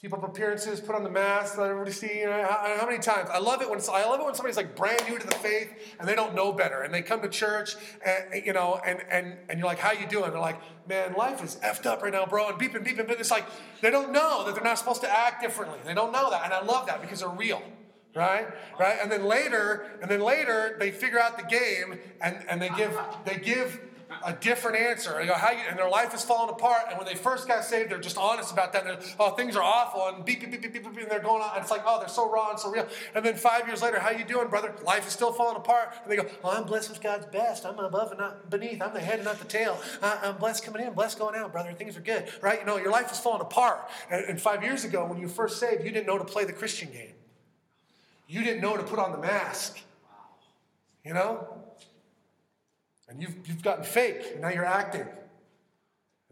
[0.00, 2.20] Keep up appearances, put on the mask, let everybody see.
[2.20, 3.28] You know, how, how, many times?
[3.32, 5.72] I love it when I love it when somebody's like brand new to the faith
[5.98, 7.74] and they don't know better, and they come to church,
[8.06, 11.42] and you know, and and and you're like, "How you doing?" They're like, "Man, life
[11.42, 13.08] is effed up right now, bro," and beeping, beeping.
[13.08, 13.44] But it's like
[13.80, 15.80] they don't know that they're not supposed to act differently.
[15.84, 17.60] They don't know that, and I love that because they're real
[18.18, 22.60] right right and then later and then later they figure out the game and, and
[22.60, 23.80] they give they give
[24.24, 25.20] a different answer.
[25.20, 26.84] You know, how you, and their life is falling apart.
[26.88, 28.86] And when they first got saved, they're just honest about that.
[28.86, 31.42] And oh, things are awful, and beep, beep, beep, beep, beep, beep, and they're going
[31.42, 31.50] on.
[31.54, 32.86] And it's like, oh, they're so raw and so real.
[33.14, 34.74] And then five years later, how you doing, brother?
[34.84, 35.94] Life is still falling apart.
[36.02, 37.64] And they go, oh, I'm blessed with God's best.
[37.66, 38.80] I'm above and not beneath.
[38.80, 39.78] I'm the head and not the tail.
[40.02, 41.72] I'm blessed coming in, blessed going out, brother.
[41.72, 42.60] Things are good, right?
[42.60, 43.88] You know, your life is falling apart.
[44.10, 46.52] And, and five years ago, when you first saved, you didn't know to play the
[46.52, 47.12] Christian game.
[48.28, 49.80] You didn't know to put on the mask.
[51.04, 51.48] You know?
[53.08, 55.06] And you've, you've gotten fake, and now you're acting.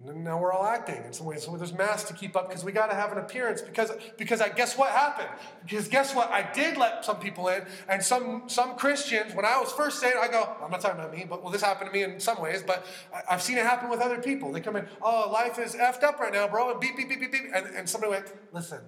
[0.04, 1.42] And now we're all acting in some ways.
[1.42, 3.62] So there's masks to keep up because we got to have an appearance.
[3.62, 5.30] Because because I guess what happened?
[5.64, 6.30] Because guess what?
[6.30, 9.34] I did let some people in, and some some Christians.
[9.34, 10.54] When I was first saved, I go.
[10.62, 12.62] I'm not talking about me, but well, this happened to me in some ways.
[12.62, 14.52] But I, have seen it happen with other people.
[14.52, 14.86] They come in.
[15.00, 16.72] Oh, life is effed up right now, bro.
[16.72, 17.44] And beep beep beep beep beep.
[17.54, 18.80] And, and somebody went, listen.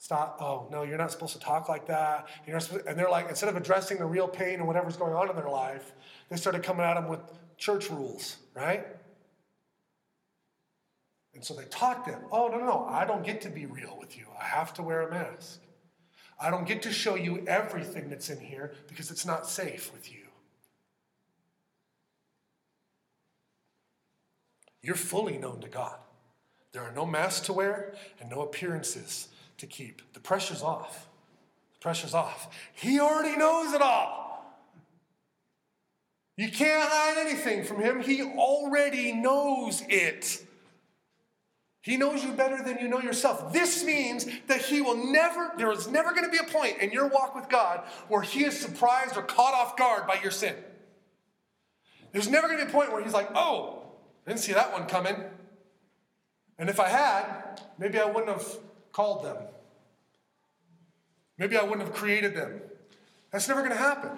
[0.00, 0.38] Stop.
[0.40, 2.26] Oh, no, you're not supposed to talk like that.
[2.46, 5.12] You're not supposed, and they're like, instead of addressing the real pain and whatever's going
[5.12, 5.92] on in their life,
[6.30, 7.20] they started coming at them with
[7.58, 8.86] church rules, right?
[11.34, 14.16] And so they taught them, oh, no, no, I don't get to be real with
[14.16, 14.24] you.
[14.40, 15.60] I have to wear a mask.
[16.40, 20.10] I don't get to show you everything that's in here because it's not safe with
[20.10, 20.24] you.
[24.80, 25.98] You're fully known to God.
[26.72, 29.28] There are no masks to wear and no appearances
[29.60, 30.12] to keep.
[30.12, 31.08] The pressure's off.
[31.74, 32.48] The pressure's off.
[32.74, 34.20] He already knows it all.
[36.36, 38.00] You can't hide anything from him.
[38.00, 40.44] He already knows it.
[41.82, 43.52] He knows you better than you know yourself.
[43.52, 46.92] This means that he will never, there is never going to be a point in
[46.92, 50.54] your walk with God where he is surprised or caught off guard by your sin.
[52.12, 53.82] There's never going to be a point where he's like, oh,
[54.26, 55.16] I didn't see that one coming.
[56.58, 58.46] And if I had, maybe I wouldn't have
[58.92, 59.36] called them.
[61.38, 62.60] Maybe I wouldn't have created them.
[63.30, 64.10] That's never going to happen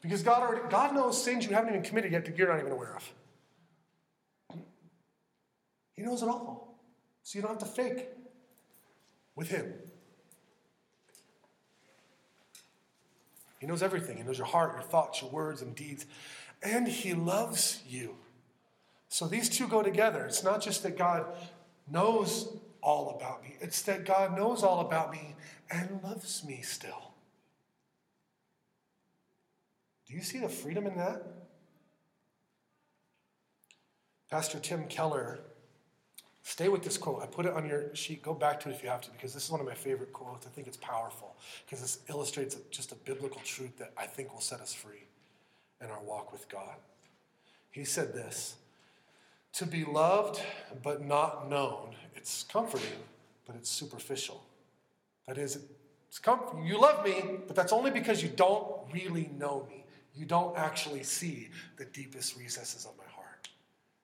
[0.00, 2.72] because God already God knows sins you haven't even committed yet that you're not even
[2.72, 4.58] aware of.
[5.92, 6.78] He knows it all.
[7.22, 8.08] So you don't have to fake
[9.36, 9.72] with him.
[13.60, 14.16] He knows everything.
[14.16, 16.04] He knows your heart, your thoughts, your words, and deeds.
[16.64, 18.16] And he loves you.
[19.08, 20.24] So these two go together.
[20.24, 21.26] It's not just that God
[21.88, 25.34] knows all about me, it's that God knows all about me
[25.70, 27.12] and loves me still.
[30.06, 31.22] Do you see the freedom in that?
[34.30, 35.40] Pastor Tim Keller,
[36.42, 37.22] stay with this quote.
[37.22, 38.22] I put it on your sheet.
[38.22, 40.12] Go back to it if you have to, because this is one of my favorite
[40.12, 40.46] quotes.
[40.46, 44.40] I think it's powerful, because this illustrates just a biblical truth that I think will
[44.40, 45.04] set us free
[45.80, 46.76] in our walk with God.
[47.70, 48.56] He said this
[49.54, 50.40] To be loved
[50.82, 52.88] but not known, it's comforting,
[53.46, 54.42] but it's superficial.
[55.26, 55.58] That is,
[56.08, 56.62] it's comfort.
[56.64, 57.14] You love me,
[57.46, 59.84] but that's only because you don't really know me.
[60.14, 63.48] You don't actually see the deepest recesses of my heart.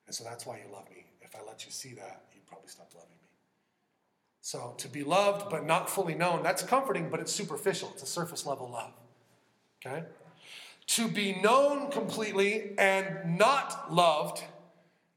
[0.07, 1.05] And so that's why you love me.
[1.21, 3.27] If I let you see that, you'd probably stop loving me.
[4.41, 7.91] So to be loved but not fully known, that's comforting, but it's superficial.
[7.93, 8.93] It's a surface level love.
[9.85, 10.03] Okay?
[10.87, 14.43] To be known completely and not loved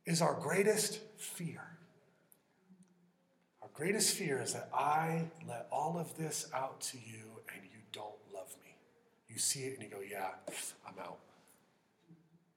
[0.06, 1.62] is our greatest fear.
[3.62, 7.78] Our greatest fear is that I let all of this out to you and you
[7.92, 8.76] don't love me.
[9.28, 10.30] You see it and you go, yeah,
[10.86, 11.18] I'm out.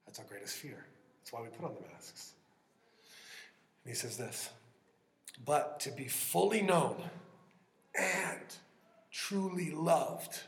[0.06, 0.86] That's our greatest fear.
[1.20, 2.32] That's why we put on the masks.
[3.84, 4.50] And he says this
[5.44, 6.96] But to be fully known
[7.98, 8.40] and
[9.10, 10.40] truly loved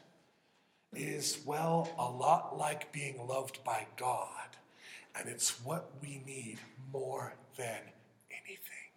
[0.93, 4.58] is, well, a lot like being loved by God.
[5.19, 6.59] And it's what we need
[6.93, 7.81] more than
[8.31, 8.89] anything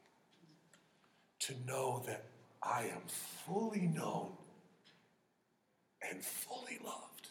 [1.39, 2.25] to know that
[2.61, 4.33] I am fully known
[6.07, 7.29] and fully loved.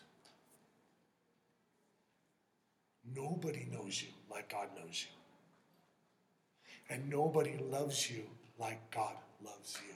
[3.14, 6.94] Nobody knows you like God knows you.
[6.94, 8.22] And nobody loves you
[8.58, 9.94] like God loves you.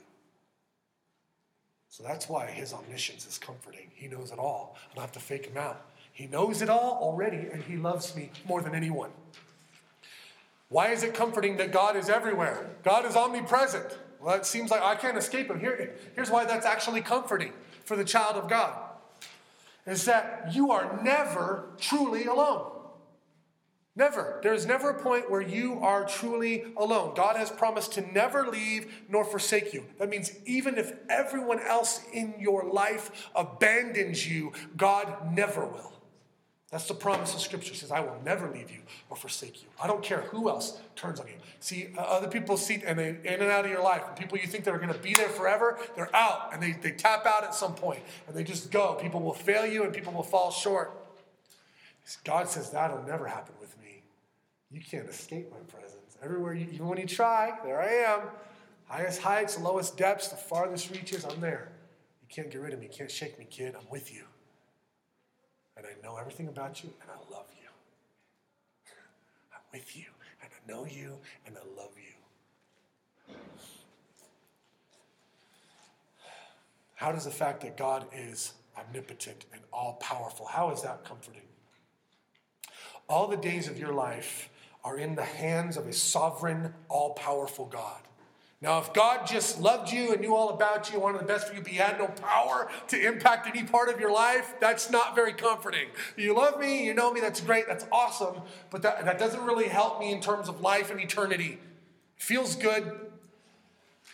[1.89, 3.89] So that's why his omniscience is comforting.
[3.93, 4.77] He knows it all.
[4.91, 5.85] I don't have to fake him out.
[6.15, 9.09] He knows it all already, and he loves me more than anyone.
[10.69, 12.69] Why is it comforting that God is everywhere?
[12.83, 13.99] God is omnipresent.
[14.21, 15.59] Well, it seems like I can't escape him.
[15.59, 17.51] Here, here's why that's actually comforting
[17.83, 18.73] for the child of God
[19.85, 22.71] is that you are never truly alone.
[23.97, 24.39] Never.
[24.41, 27.13] There's never a point where you are truly alone.
[27.13, 29.85] God has promised to never leave nor forsake you.
[29.99, 35.91] That means even if everyone else in your life abandons you, God never will.
[36.75, 37.71] That's the promise of Scripture.
[37.71, 39.69] It says, I will never leave you or forsake you.
[39.81, 41.35] I don't care who else turns on you.
[41.61, 44.03] See, uh, other people see, and they in and out of your life.
[44.17, 46.91] People you think that are going to be there forever, they're out, and they, they
[46.91, 48.95] tap out at some point, and they just go.
[48.95, 50.91] People will fail you, and people will fall short.
[52.25, 54.03] God says that'll never happen with me.
[54.69, 56.17] you can't escape my presence.
[56.21, 58.27] Everywhere, you, even when you try, there I am.
[58.89, 61.69] Highest heights, lowest depths, the farthest reaches, I'm there.
[62.21, 62.87] You can't get rid of me.
[62.87, 63.75] You can't shake me, kid.
[63.79, 64.25] I'm with you.
[65.77, 67.67] And I know everything about you, and I love you.
[69.53, 70.05] I'm with you,
[70.41, 73.35] and I know you, and I love you.
[76.95, 81.41] How does the fact that God is omnipotent and all powerful, how is that comforting?
[83.07, 84.49] All the days of your life
[84.83, 88.01] are in the hands of a sovereign, all powerful God.
[88.65, 91.53] Now, if God just loved you and knew all about you, wanted the best for
[91.53, 95.13] you, but he had no power to impact any part of your life, that's not
[95.13, 95.87] very comforting.
[96.17, 99.67] You love me, you know me, that's great, that's awesome, but that, that doesn't really
[99.67, 101.59] help me in terms of life and eternity.
[102.17, 102.91] Feels good,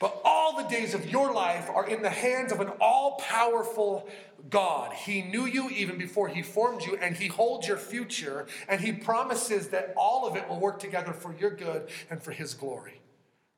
[0.02, 4.10] But all the days of your life are in the hands of an all powerful
[4.50, 4.92] God.
[4.94, 8.92] He knew you even before He formed you, and He holds your future, and He
[8.92, 13.01] promises that all of it will work together for your good and for His glory.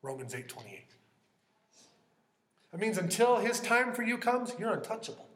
[0.03, 0.85] Romans 8 28.
[2.71, 5.27] That means until His time for you comes, you're untouchable.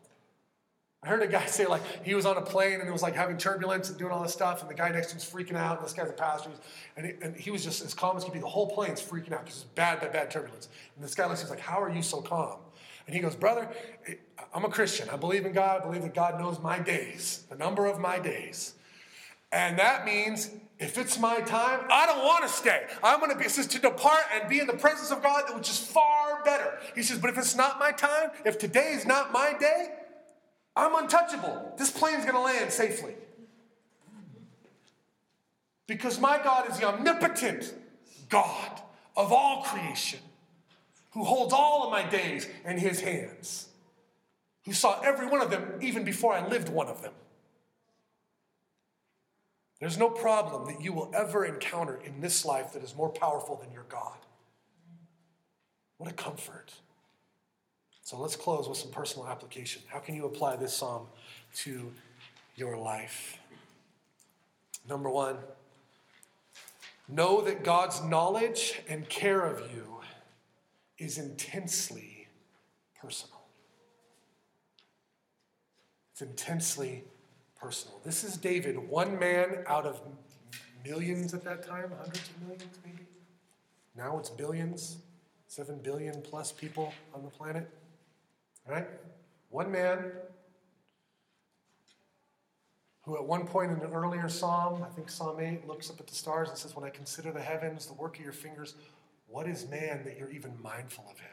[1.02, 3.16] I heard a guy say, like, he was on a plane and it was like
[3.16, 5.58] having turbulence and doing all this stuff, and the guy next to him was freaking
[5.58, 6.52] out, and this guy's a pastor,
[6.96, 8.40] and he, and he was just as calm as could be.
[8.40, 10.70] The whole plane's freaking out because it's bad, bad, bad turbulence.
[10.96, 12.60] And this guy looks, he's like, How are you so calm?
[13.06, 13.70] And he goes, Brother,
[14.54, 15.10] I'm a Christian.
[15.10, 15.82] I believe in God.
[15.82, 18.74] I believe that God knows my days, the number of my days.
[19.54, 22.86] And that means if it's my time, I don't want to stay.
[23.04, 25.44] I'm going to be, it says to depart and be in the presence of God,
[25.56, 26.78] which is far better.
[26.94, 29.88] He says, but if it's not my time, if today is not my day,
[30.76, 31.74] I'm untouchable.
[31.78, 33.16] This plane's going to land safely.
[35.88, 37.74] Because my God is the omnipotent
[38.30, 38.82] God
[39.16, 40.20] of all creation,
[41.12, 43.70] who holds all of my days in his hands,
[44.66, 47.14] who saw every one of them even before I lived one of them.
[49.80, 53.56] There's no problem that you will ever encounter in this life that is more powerful
[53.56, 54.18] than your God.
[55.98, 56.74] What a comfort.
[58.02, 59.82] So let's close with some personal application.
[59.88, 61.08] How can you apply this psalm
[61.58, 61.92] to
[62.56, 63.38] your life?
[64.88, 65.38] Number one,
[67.08, 70.00] know that God's knowledge and care of you
[70.98, 72.28] is intensely
[73.00, 73.42] personal.
[76.14, 77.04] It's intensely
[77.60, 78.00] personal.
[78.04, 80.02] This is David, one man out of
[80.86, 83.06] millions at that time, hundreds of millions maybe.
[83.96, 84.98] Now it's billions,
[85.48, 87.70] seven billion plus people on the planet.
[88.68, 88.88] Right?
[89.50, 90.12] One man
[93.08, 96.08] who, at one point in an earlier psalm, I think Psalm 8, looks up at
[96.08, 98.76] the stars and says, When I consider the heavens, the work of your fingers,
[99.28, 101.30] what is man that you're even mindful of him?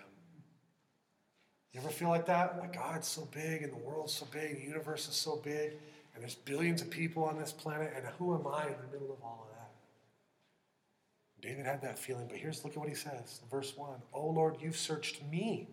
[1.73, 2.59] You ever feel like that?
[2.61, 5.73] Like God's so big and the world's so big, the universe is so big,
[6.15, 9.13] and there's billions of people on this planet, and who am I in the middle
[9.13, 9.71] of all of that?
[11.41, 14.01] David had that feeling, but here's look at what he says, verse 1.
[14.13, 15.69] Oh Lord, you've searched me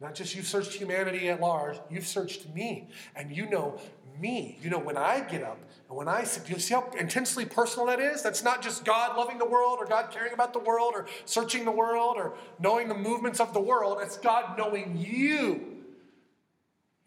[0.00, 2.88] not just you've searched humanity at large, you've searched me.
[3.14, 3.80] And you know
[4.20, 4.58] me.
[4.62, 7.86] You know when I get up and when I sit, you see how intensely personal
[7.86, 8.22] that is?
[8.22, 11.64] That's not just God loving the world or God caring about the world or searching
[11.64, 13.98] the world or knowing the movements of the world.
[14.02, 15.75] It's God knowing you,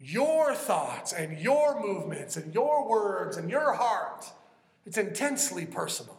[0.00, 4.26] your thoughts and your movements and your words and your heart.
[4.86, 6.18] It's intensely personal.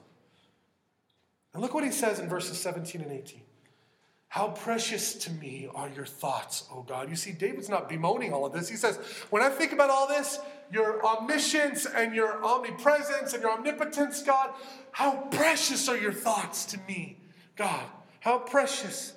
[1.53, 3.41] And look what he says in verses 17 and 18.
[4.29, 7.09] How precious to me are your thoughts, O God.
[7.09, 8.69] You see, David's not bemoaning all of this.
[8.69, 8.97] He says,
[9.29, 10.39] When I think about all this,
[10.71, 14.51] your omniscience and your omnipresence and your omnipotence, God,
[14.91, 17.17] how precious are your thoughts to me,
[17.57, 17.83] God.
[18.21, 19.13] How precious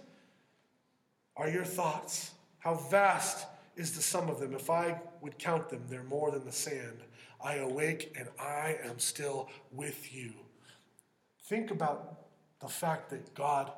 [1.36, 2.32] are your thoughts.
[2.58, 3.46] How vast
[3.76, 4.54] is the sum of them.
[4.54, 7.02] If I would count them, they're more than the sand.
[7.42, 10.32] I awake and I am still with you.
[11.46, 12.20] Think about
[12.60, 13.72] the fact that God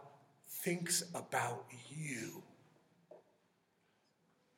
[0.49, 2.43] thinks about you.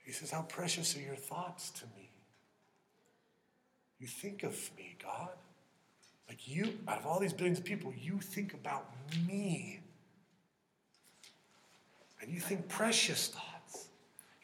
[0.05, 2.11] He says, How precious are your thoughts to me?
[3.99, 5.31] You think of me, God.
[6.29, 8.91] Like you, out of all these billions of people, you think about
[9.27, 9.81] me.
[12.21, 13.58] And you think precious thoughts.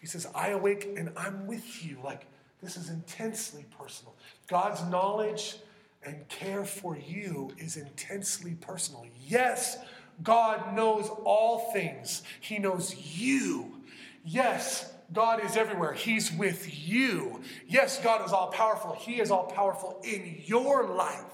[0.04, 1.96] He says, I awake and I'm with you.
[2.04, 2.26] Like
[2.62, 4.14] this is intensely personal.
[4.48, 5.56] God's knowledge
[6.04, 9.06] and care for you is intensely personal.
[9.26, 9.78] Yes,
[10.22, 13.80] God knows all things, He knows you.
[14.26, 15.94] Yes, God is everywhere.
[15.94, 17.40] He's with you.
[17.66, 18.92] Yes, God is all powerful.
[18.92, 21.24] He is all powerful in your life.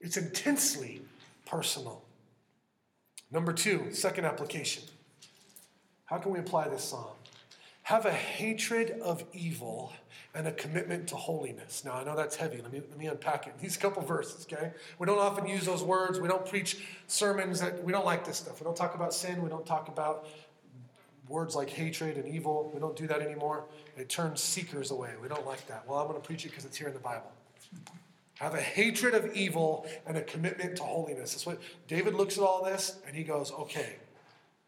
[0.00, 1.02] It's intensely
[1.44, 2.04] personal.
[3.32, 4.84] Number two, second application.
[6.10, 7.06] How can we apply this psalm?
[7.82, 9.92] Have a hatred of evil
[10.34, 11.84] and a commitment to holiness.
[11.84, 12.60] Now, I know that's heavy.
[12.60, 14.72] Let me, let me unpack it these couple verses, okay?
[14.98, 16.18] We don't often use those words.
[16.18, 18.60] We don't preach sermons that we don't like this stuff.
[18.60, 19.40] We don't talk about sin.
[19.40, 20.26] We don't talk about
[21.28, 22.72] words like hatred and evil.
[22.74, 23.66] We don't do that anymore.
[23.96, 25.12] It turns seekers away.
[25.22, 25.86] We don't like that.
[25.86, 27.30] Well, I'm going to preach it because it's here in the Bible.
[28.34, 31.32] Have a hatred of evil and a commitment to holiness.
[31.32, 33.94] That's what David looks at all this and he goes, okay,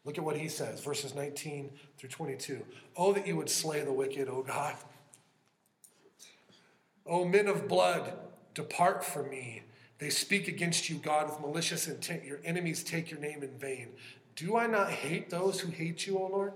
[0.05, 2.65] look at what he says, verses 19 through 22.
[2.95, 4.75] Oh, that you would slay the wicked, O God.
[7.05, 8.13] O men of blood,
[8.53, 9.63] depart from me.
[9.99, 12.25] They speak against you, God, with malicious intent.
[12.25, 13.89] Your enemies take your name in vain.
[14.35, 16.53] Do I not hate those who hate you, O Lord?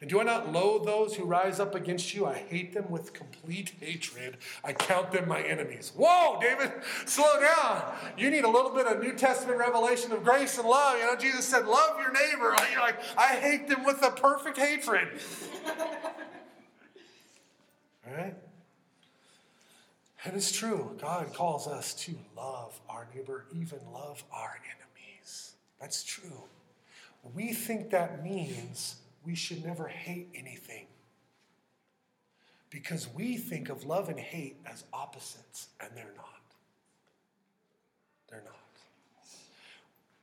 [0.00, 2.24] And do I not loathe those who rise up against you?
[2.24, 4.38] I hate them with complete hatred.
[4.64, 5.92] I count them my enemies.
[5.94, 6.72] Whoa, David,
[7.04, 7.94] slow down.
[8.16, 10.98] You need a little bit of New Testament revelation of grace and love.
[10.98, 12.56] You know, Jesus said, Love your neighbor.
[12.72, 15.20] You're like, I hate them with a perfect hatred.
[18.06, 18.34] All right?
[20.24, 20.96] And it's true.
[20.98, 25.52] God calls us to love our neighbor, even love our enemies.
[25.78, 26.44] That's true.
[27.34, 30.86] We think that means we should never hate anything.
[32.70, 36.26] Because we think of love and hate as opposites, and they're not.
[38.30, 38.54] They're not.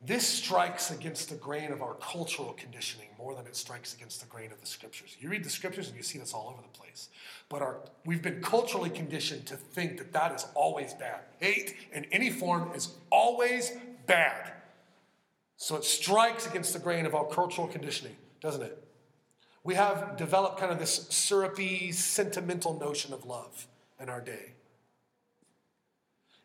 [0.05, 4.27] This strikes against the grain of our cultural conditioning more than it strikes against the
[4.27, 5.17] grain of the scriptures.
[5.19, 7.09] You read the scriptures and you see this all over the place.
[7.49, 11.21] But our, we've been culturally conditioned to think that that is always bad.
[11.39, 13.71] Hate in any form is always
[14.05, 14.53] bad.
[15.57, 18.86] So it strikes against the grain of our cultural conditioning, doesn't it?
[19.67, 23.67] We have developed kind of this syrupy, sentimental notion of love
[23.99, 24.53] in our day.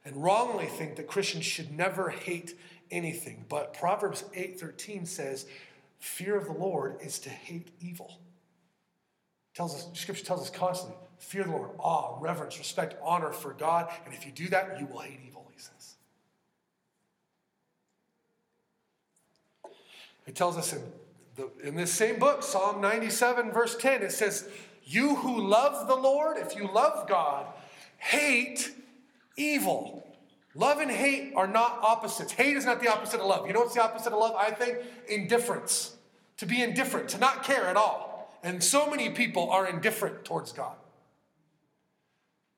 [0.05, 2.59] And wrongly think that Christians should never hate
[2.91, 3.45] anything.
[3.49, 5.47] But Proverbs 8:13 says,
[6.01, 8.18] fear of the Lord is to hate evil.
[9.55, 13.89] Tells us, scripture tells us constantly, fear the Lord, awe, reverence, respect, honor for God.
[14.05, 15.95] And if you do that, you will hate evil, he says.
[20.27, 20.83] It tells us in
[21.37, 24.49] the, in this same book, Psalm 97, verse 10, it says,
[24.85, 27.47] You who love the Lord, if you love God,
[27.99, 28.74] hate
[29.37, 30.07] evil.
[30.55, 32.33] Love and hate are not opposites.
[32.33, 33.47] Hate is not the opposite of love.
[33.47, 34.35] You know what's the opposite of love?
[34.37, 34.78] I think
[35.09, 35.97] indifference.
[36.39, 38.39] To be indifferent, to not care at all.
[38.43, 40.74] And so many people are indifferent towards God.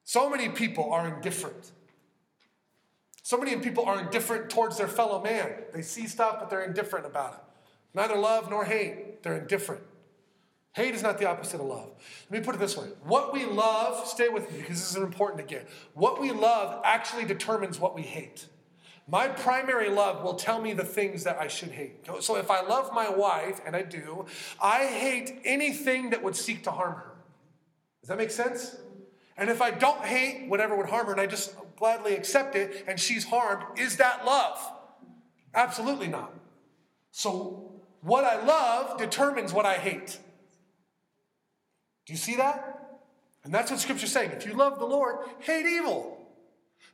[0.05, 1.71] So many people are indifferent.
[3.23, 5.53] So many people are indifferent towards their fellow man.
[5.73, 7.54] They see stuff, but they're indifferent about it.
[7.95, 9.83] Neither love nor hate, they're indifferent.
[10.73, 11.91] Hate is not the opposite of love.
[12.29, 14.97] Let me put it this way what we love, stay with me because this is
[14.97, 15.65] important again.
[15.95, 18.47] What we love actually determines what we hate.
[19.07, 22.07] My primary love will tell me the things that I should hate.
[22.21, 24.25] So if I love my wife, and I do,
[24.63, 27.13] I hate anything that would seek to harm her.
[28.01, 28.77] Does that make sense?
[29.37, 32.85] And if I don't hate whatever would harm her and I just gladly accept it
[32.89, 34.59] and she's harmed, is that love?
[35.55, 36.33] Absolutely not.
[37.11, 37.64] So
[38.05, 40.19] what I love determines what I hate.
[42.07, 43.01] Do you see that?
[43.45, 44.31] And that's what Scripture's saying.
[44.33, 46.19] If you love the Lord, hate evil.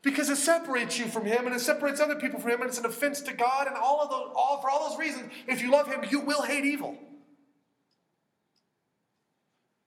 [0.03, 2.79] Because it separates you from Him and it separates other people from Him and it's
[2.79, 5.73] an offense to God and all of those, all, for all those reasons, if you
[5.73, 6.97] love Him, you will hate evil.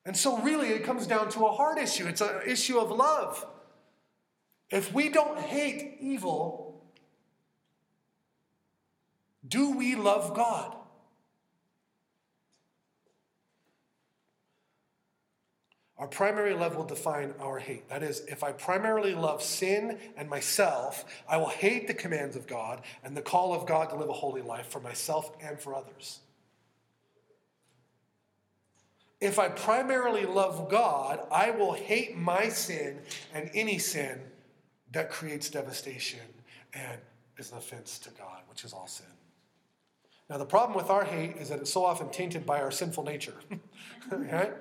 [0.05, 2.05] And so, really, it comes down to a heart issue.
[2.05, 3.45] It's an issue of love.
[4.69, 6.83] If we don't hate evil,
[9.47, 10.75] do we love God?
[16.03, 17.87] Our primary love will define our hate.
[17.87, 22.45] That is, if I primarily love sin and myself, I will hate the commands of
[22.45, 25.73] God and the call of God to live a holy life for myself and for
[25.73, 26.19] others.
[29.21, 32.99] If I primarily love God, I will hate my sin
[33.33, 34.19] and any sin
[34.91, 36.19] that creates devastation
[36.73, 36.99] and
[37.37, 39.05] is an offense to God, which is all sin.
[40.29, 43.05] Now, the problem with our hate is that it's so often tainted by our sinful
[43.05, 43.35] nature.
[44.11, 44.51] right?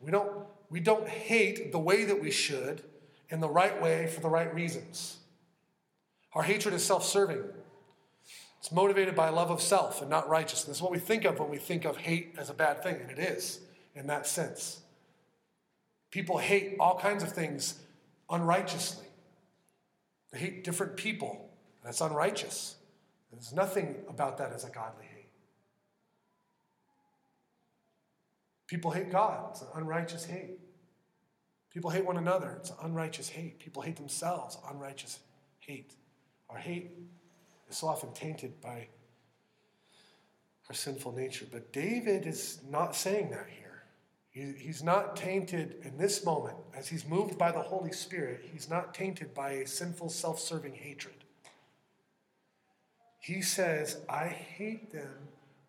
[0.00, 2.82] We don't we don't hate the way that we should
[3.28, 5.18] in the right way for the right reasons.
[6.32, 7.42] Our hatred is self serving.
[8.60, 10.80] It's motivated by love of self and not righteousness.
[10.80, 13.18] What we think of when we think of hate as a bad thing, and it
[13.18, 13.60] is
[13.94, 14.80] in that sense.
[16.10, 17.80] People hate all kinds of things
[18.28, 19.06] unrighteously.
[20.32, 21.50] They hate different people,
[21.80, 22.76] and that's unrighteous.
[23.32, 25.28] There's nothing about that as a godly hate.
[28.70, 29.48] People hate God.
[29.50, 30.60] It's an unrighteous hate.
[31.72, 32.56] People hate one another.
[32.60, 33.58] It's an unrighteous hate.
[33.58, 34.58] People hate themselves.
[34.70, 35.18] Unrighteous
[35.58, 35.94] hate.
[36.48, 36.92] Our hate
[37.68, 38.86] is so often tainted by
[40.68, 41.46] our sinful nature.
[41.50, 43.82] But David is not saying that here.
[44.30, 48.70] He, he's not tainted in this moment, as he's moved by the Holy Spirit, he's
[48.70, 51.24] not tainted by a sinful, self serving hatred.
[53.18, 55.26] He says, I hate them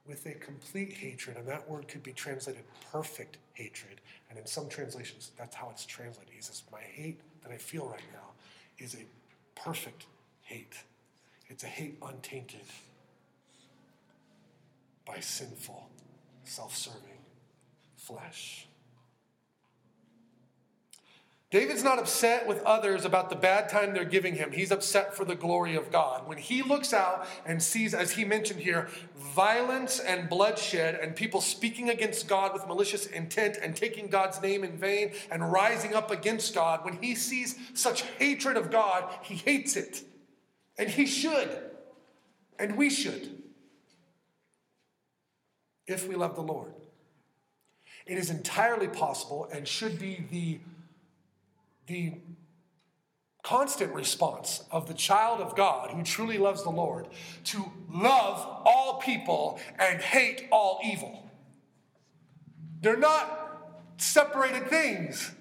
[0.07, 4.01] with a complete hatred, and that word could be translated perfect hatred.
[4.29, 6.33] And in some translations, that's how it's translated.
[6.33, 8.31] He says, My hate that I feel right now
[8.77, 9.05] is a
[9.59, 10.05] perfect
[10.41, 10.75] hate.
[11.47, 12.61] It's a hate untainted
[15.05, 15.89] by sinful,
[16.43, 17.19] self serving
[17.95, 18.67] flesh.
[21.51, 24.53] David's not upset with others about the bad time they're giving him.
[24.53, 26.25] He's upset for the glory of God.
[26.25, 28.87] When he looks out and sees, as he mentioned here,
[29.17, 34.63] violence and bloodshed and people speaking against God with malicious intent and taking God's name
[34.63, 39.35] in vain and rising up against God, when he sees such hatred of God, he
[39.35, 40.03] hates it.
[40.77, 41.49] And he should.
[42.57, 43.43] And we should.
[45.85, 46.71] If we love the Lord.
[48.05, 50.59] It is entirely possible and should be the
[51.87, 52.13] the
[53.43, 57.07] constant response of the child of God who truly loves the Lord
[57.45, 61.29] to love all people and hate all evil.
[62.81, 63.41] They're not
[63.97, 65.31] separated things.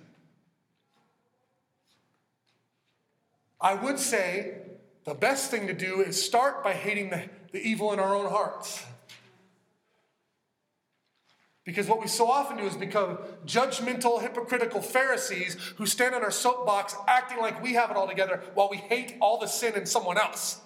[3.60, 4.58] I would say
[5.04, 8.30] the best thing to do is start by hating the, the evil in our own
[8.30, 8.84] hearts.
[11.70, 13.16] Because what we so often do is become
[13.46, 18.42] judgmental, hypocritical Pharisees who stand on our soapbox acting like we have it all together
[18.54, 20.60] while we hate all the sin in someone else.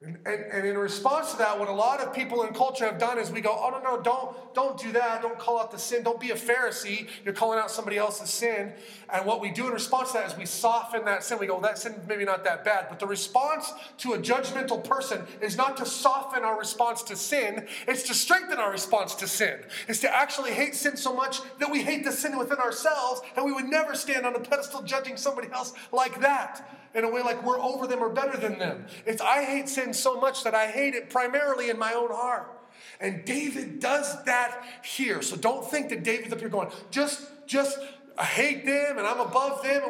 [0.00, 3.18] And, and, in response to that, what a lot of people in culture have done
[3.18, 5.22] is we go, oh, no, no, don't, don't do that.
[5.22, 6.04] Don't call out the sin.
[6.04, 7.08] Don't be a Pharisee.
[7.24, 8.74] You're calling out somebody else's sin.
[9.12, 11.40] And what we do in response to that is we soften that sin.
[11.40, 12.86] We go, that sin maybe not that bad.
[12.88, 17.66] But the response to a judgmental person is not to soften our response to sin,
[17.88, 19.58] it's to strengthen our response to sin.
[19.88, 23.44] It's to actually hate sin so much that we hate the sin within ourselves, and
[23.44, 27.22] we would never stand on a pedestal judging somebody else like that in a way
[27.22, 28.86] like we're over them or better than them.
[29.06, 32.52] It's I hate sin so much that I hate it primarily in my own heart.
[33.00, 35.22] And David does that here.
[35.22, 37.78] So don't think that David's up here going, just, just
[38.16, 39.82] I hate them and I'm above them.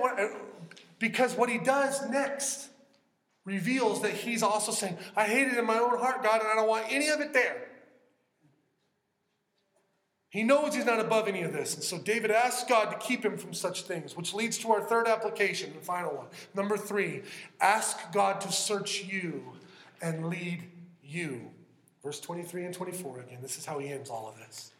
[0.99, 2.69] Because what he does next
[3.45, 6.55] reveals that he's also saying, I hate it in my own heart, God, and I
[6.55, 7.68] don't want any of it there.
[10.31, 11.75] He knows he's not above any of this.
[11.75, 14.83] And so David asks God to keep him from such things, which leads to our
[14.83, 16.27] third application, the final one.
[16.55, 17.23] Number three,
[17.61, 19.43] ask God to search you
[20.03, 20.65] and lead
[21.03, 21.51] you.
[22.03, 24.73] Verse 23 and 24 again, this is how he ends all of this.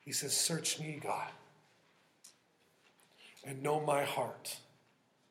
[0.00, 1.28] He says, Search me, God,
[3.44, 4.58] and know my heart.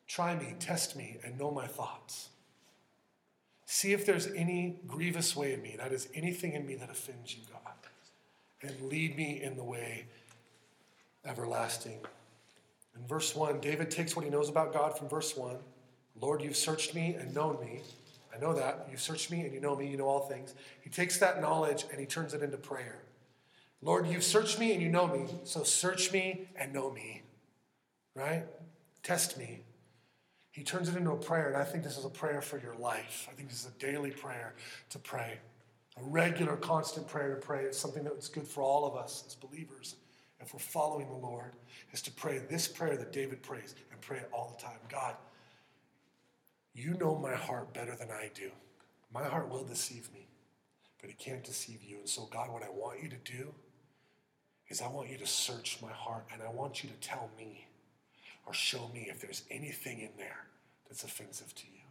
[0.06, 2.28] Try me, test me, and know my thoughts.
[3.64, 7.34] See if there's any grievous way in me, that is anything in me that offends
[7.34, 7.55] you, God
[8.62, 10.06] and lead me in the way
[11.24, 11.98] everlasting.
[12.94, 15.56] In verse 1, David takes what he knows about God from verse 1.
[16.20, 17.80] Lord, you've searched me and known me.
[18.34, 18.88] I know that.
[18.90, 19.88] You've searched me and you know me.
[19.88, 20.54] You know all things.
[20.80, 23.02] He takes that knowledge and he turns it into prayer.
[23.82, 25.26] Lord, you've searched me and you know me.
[25.44, 27.22] So search me and know me.
[28.14, 28.44] Right?
[29.02, 29.60] Test me.
[30.50, 32.74] He turns it into a prayer, and I think this is a prayer for your
[32.76, 33.28] life.
[33.30, 34.54] I think this is a daily prayer
[34.88, 35.38] to pray
[35.98, 37.64] a regular, constant prayer to pray.
[37.64, 39.96] It's something that's good for all of us as believers,
[40.40, 41.52] if we're following the Lord,
[41.92, 44.78] is to pray this prayer that David prays and pray it all the time.
[44.90, 45.14] God,
[46.74, 48.50] you know my heart better than I do.
[49.12, 50.28] My heart will deceive me,
[51.00, 51.98] but it can't deceive you.
[51.98, 53.54] And so, God, what I want you to do
[54.68, 57.66] is I want you to search my heart and I want you to tell me
[58.44, 60.46] or show me if there's anything in there
[60.88, 61.85] that's offensive to you.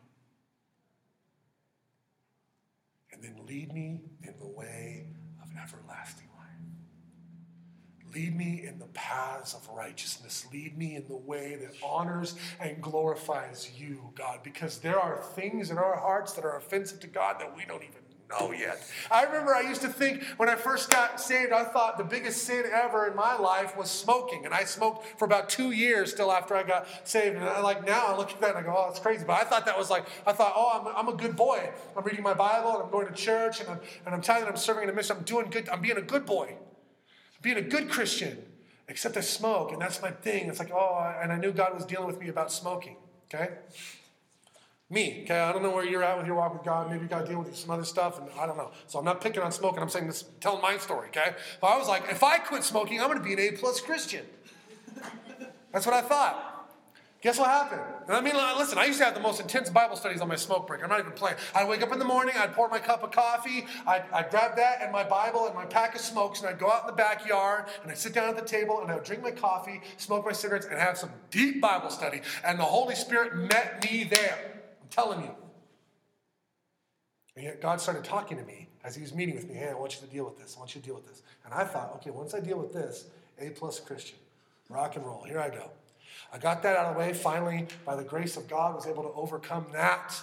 [3.15, 5.07] And then lead me in the way
[5.41, 8.13] of everlasting life.
[8.13, 10.45] Lead me in the paths of righteousness.
[10.51, 15.71] Lead me in the way that honors and glorifies you, God, because there are things
[15.71, 18.81] in our hearts that are offensive to God that we don't even know yet.
[19.11, 22.43] I remember I used to think when I first got saved, I thought the biggest
[22.43, 24.45] sin ever in my life was smoking.
[24.45, 27.35] And I smoked for about two years still after I got saved.
[27.35, 29.23] And I like now I look at that and I go, oh, that's crazy.
[29.25, 31.69] But I thought that was like, I thought, oh, I'm, I'm a good boy.
[31.95, 34.57] I'm reading my Bible and I'm going to church and I'm, and I'm telling I'm
[34.57, 35.17] serving in a mission.
[35.17, 35.69] I'm doing good.
[35.69, 36.55] I'm being a good boy.
[37.41, 38.37] Being a good Christian.
[38.87, 40.47] Except I smoke, and that's my thing.
[40.47, 42.97] It's like, oh, and I knew God was dealing with me about smoking.
[43.33, 43.49] Okay?
[44.95, 45.41] Me, okay?
[45.41, 46.89] I don't know where you're at with your walk with God.
[46.89, 48.71] Maybe you got to deal with some other stuff, and I don't know.
[48.87, 49.83] So I'm not picking on smoking.
[49.83, 51.35] I'm saying this, telling my story, okay?
[51.61, 54.25] I was like, if I quit smoking, I'm going to be an A plus Christian.
[55.73, 56.69] That's what I thought.
[57.21, 57.81] Guess what happened?
[58.07, 60.37] And I mean, listen, I used to have the most intense Bible studies on my
[60.37, 60.81] smoke break.
[60.81, 61.35] I'm not even playing.
[61.53, 64.55] I'd wake up in the morning, I'd pour my cup of coffee, I'd, I'd grab
[64.55, 66.93] that and my Bible and my pack of smokes, and I'd go out in the
[66.93, 70.25] backyard and I'd sit down at the table and I would drink my coffee, smoke
[70.25, 72.21] my cigarettes, and have some deep Bible study.
[72.45, 74.54] And the Holy Spirit met me there.
[74.85, 75.31] I'm telling you.
[77.35, 79.55] And yet God started talking to me as he was meeting with me.
[79.55, 80.53] Hey, I want you to deal with this.
[80.55, 81.23] I want you to deal with this.
[81.43, 83.05] And I thought, okay, once I deal with this,
[83.39, 84.19] A plus Christian,
[84.69, 85.23] rock and roll.
[85.23, 85.71] Here I go.
[86.31, 87.13] I got that out of the way.
[87.13, 90.21] Finally, by the grace of God, was able to overcome that.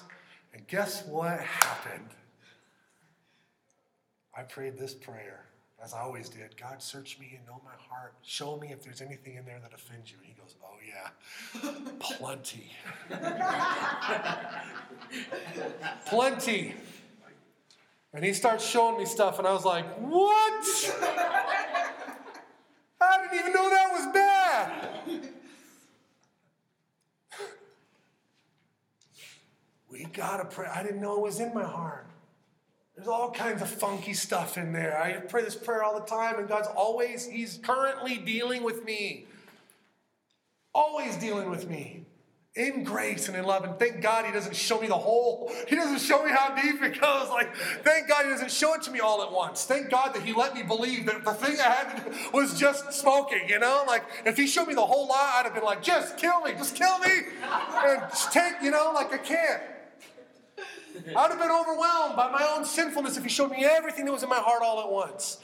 [0.54, 2.08] And guess what happened?
[4.36, 5.46] I prayed this prayer
[5.84, 8.14] as I always did, God, search me and know my heart.
[8.22, 10.18] Show me if there's anything in there that offends you.
[10.18, 10.54] And he goes,
[10.92, 11.10] yeah,
[12.00, 12.70] plenty.
[16.06, 16.74] plenty.
[18.14, 20.64] And he starts showing me stuff, and I was like, What?
[23.00, 25.28] I didn't even know that was bad.
[29.90, 30.66] We gotta pray.
[30.66, 32.06] I didn't know it was in my heart.
[32.96, 34.98] There's all kinds of funky stuff in there.
[34.98, 39.26] I pray this prayer all the time, and God's always, He's currently dealing with me.
[40.74, 42.06] Always dealing with me
[42.54, 43.64] in grace and in love.
[43.64, 46.82] And thank God He doesn't show me the whole, He doesn't show me how deep
[46.82, 47.28] it goes.
[47.30, 49.64] Like, thank God He doesn't show it to me all at once.
[49.64, 52.58] Thank God that He let me believe that the thing I had to do was
[52.58, 53.84] just smoking, you know?
[53.86, 56.52] Like, if He showed me the whole lot, I'd have been like, just kill me,
[56.52, 57.10] just kill me.
[57.84, 59.62] And take, you know, like I can't.
[61.16, 64.12] I would have been overwhelmed by my own sinfulness if He showed me everything that
[64.12, 65.38] was in my heart all at once.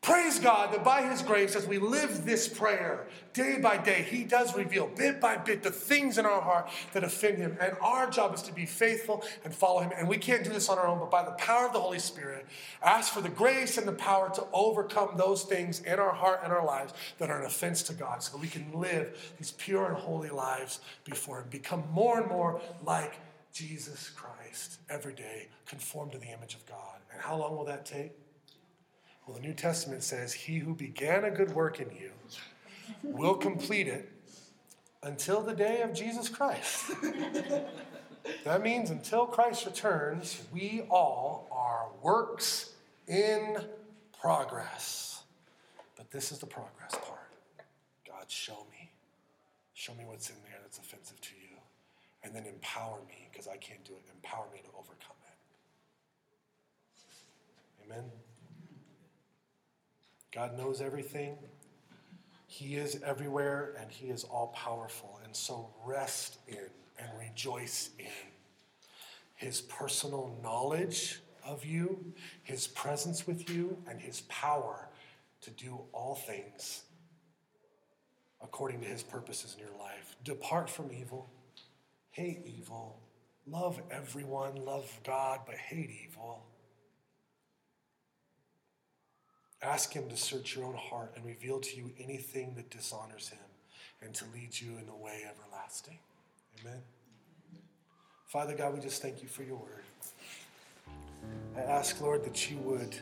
[0.00, 4.24] Praise God that by His grace, as we live this prayer day by day, He
[4.24, 7.58] does reveal bit by bit the things in our heart that offend Him.
[7.60, 9.92] And our job is to be faithful and follow Him.
[9.96, 11.98] And we can't do this on our own, but by the power of the Holy
[11.98, 12.46] Spirit,
[12.82, 16.52] ask for the grace and the power to overcome those things in our heart and
[16.52, 19.88] our lives that are an offense to God so that we can live these pure
[19.88, 23.18] and holy lives before Him, become more and more like
[23.52, 26.98] Jesus Christ every day, conform to the image of God.
[27.12, 28.12] And how long will that take?
[29.28, 32.12] Well, the New Testament says, He who began a good work in you
[33.02, 34.10] will complete it
[35.02, 36.90] until the day of Jesus Christ.
[38.44, 42.70] that means until Christ returns, we all are works
[43.06, 43.58] in
[44.18, 45.24] progress.
[45.98, 47.30] But this is the progress part.
[48.06, 48.90] God, show me.
[49.74, 51.58] Show me what's in there that's offensive to you
[52.24, 54.00] and then empower me because I can't do it.
[54.14, 55.36] Empower me to overcome it.
[57.84, 58.04] Amen.
[60.32, 61.36] God knows everything.
[62.46, 65.20] He is everywhere and He is all powerful.
[65.24, 66.58] And so rest in
[66.98, 68.06] and rejoice in
[69.34, 72.12] His personal knowledge of you,
[72.42, 74.88] His presence with you, and His power
[75.42, 76.82] to do all things
[78.42, 80.16] according to His purposes in your life.
[80.24, 81.28] Depart from evil
[82.18, 82.98] hate evil,
[83.46, 86.44] love everyone, love God, but hate evil.
[89.62, 93.38] Ask Him to search your own heart and reveal to you anything that dishonors Him
[94.02, 95.98] and to lead you in the way everlasting.
[96.60, 96.80] Amen.
[98.26, 99.84] Father God, we just thank you for your word.
[101.56, 102.96] I ask, Lord, that you would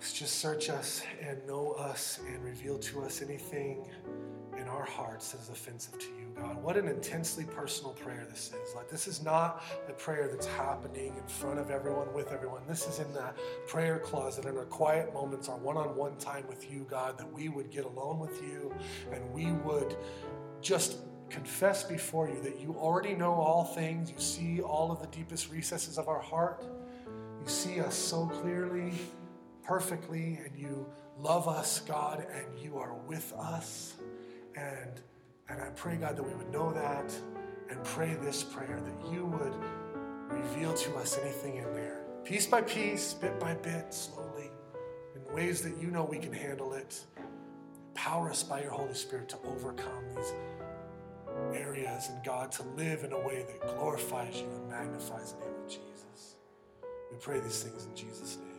[0.00, 3.88] just search us and know us and reveal to us anything
[4.56, 6.28] in our hearts that is offensive to you.
[6.36, 6.62] God.
[6.62, 8.74] What an intensely personal prayer this is.
[8.74, 12.62] Like, this is not a prayer that's happening in front of everyone, with everyone.
[12.68, 13.36] This is in that
[13.66, 17.32] prayer closet, in our quiet moments, our one on one time with you, God, that
[17.32, 18.72] we would get alone with you
[19.12, 19.96] and we would
[20.60, 20.98] just
[21.30, 24.10] confess before you that you already know all things.
[24.10, 26.64] You see all of the deepest recesses of our heart.
[27.06, 28.92] You see us so clearly,
[29.68, 30.86] perfectly, and you
[31.18, 33.94] love us, God, and you are with us.
[34.56, 35.00] And
[35.50, 37.14] and I pray, God, that we would know that
[37.70, 39.54] and pray this prayer that you would
[40.30, 44.50] reveal to us anything in there, piece by piece, bit by bit, slowly,
[45.14, 47.00] in ways that you know we can handle it.
[47.94, 50.32] Power us by your Holy Spirit to overcome these
[51.54, 55.54] areas and God to live in a way that glorifies you and magnifies the name
[55.62, 56.36] of Jesus.
[57.10, 58.57] We pray these things in Jesus' name.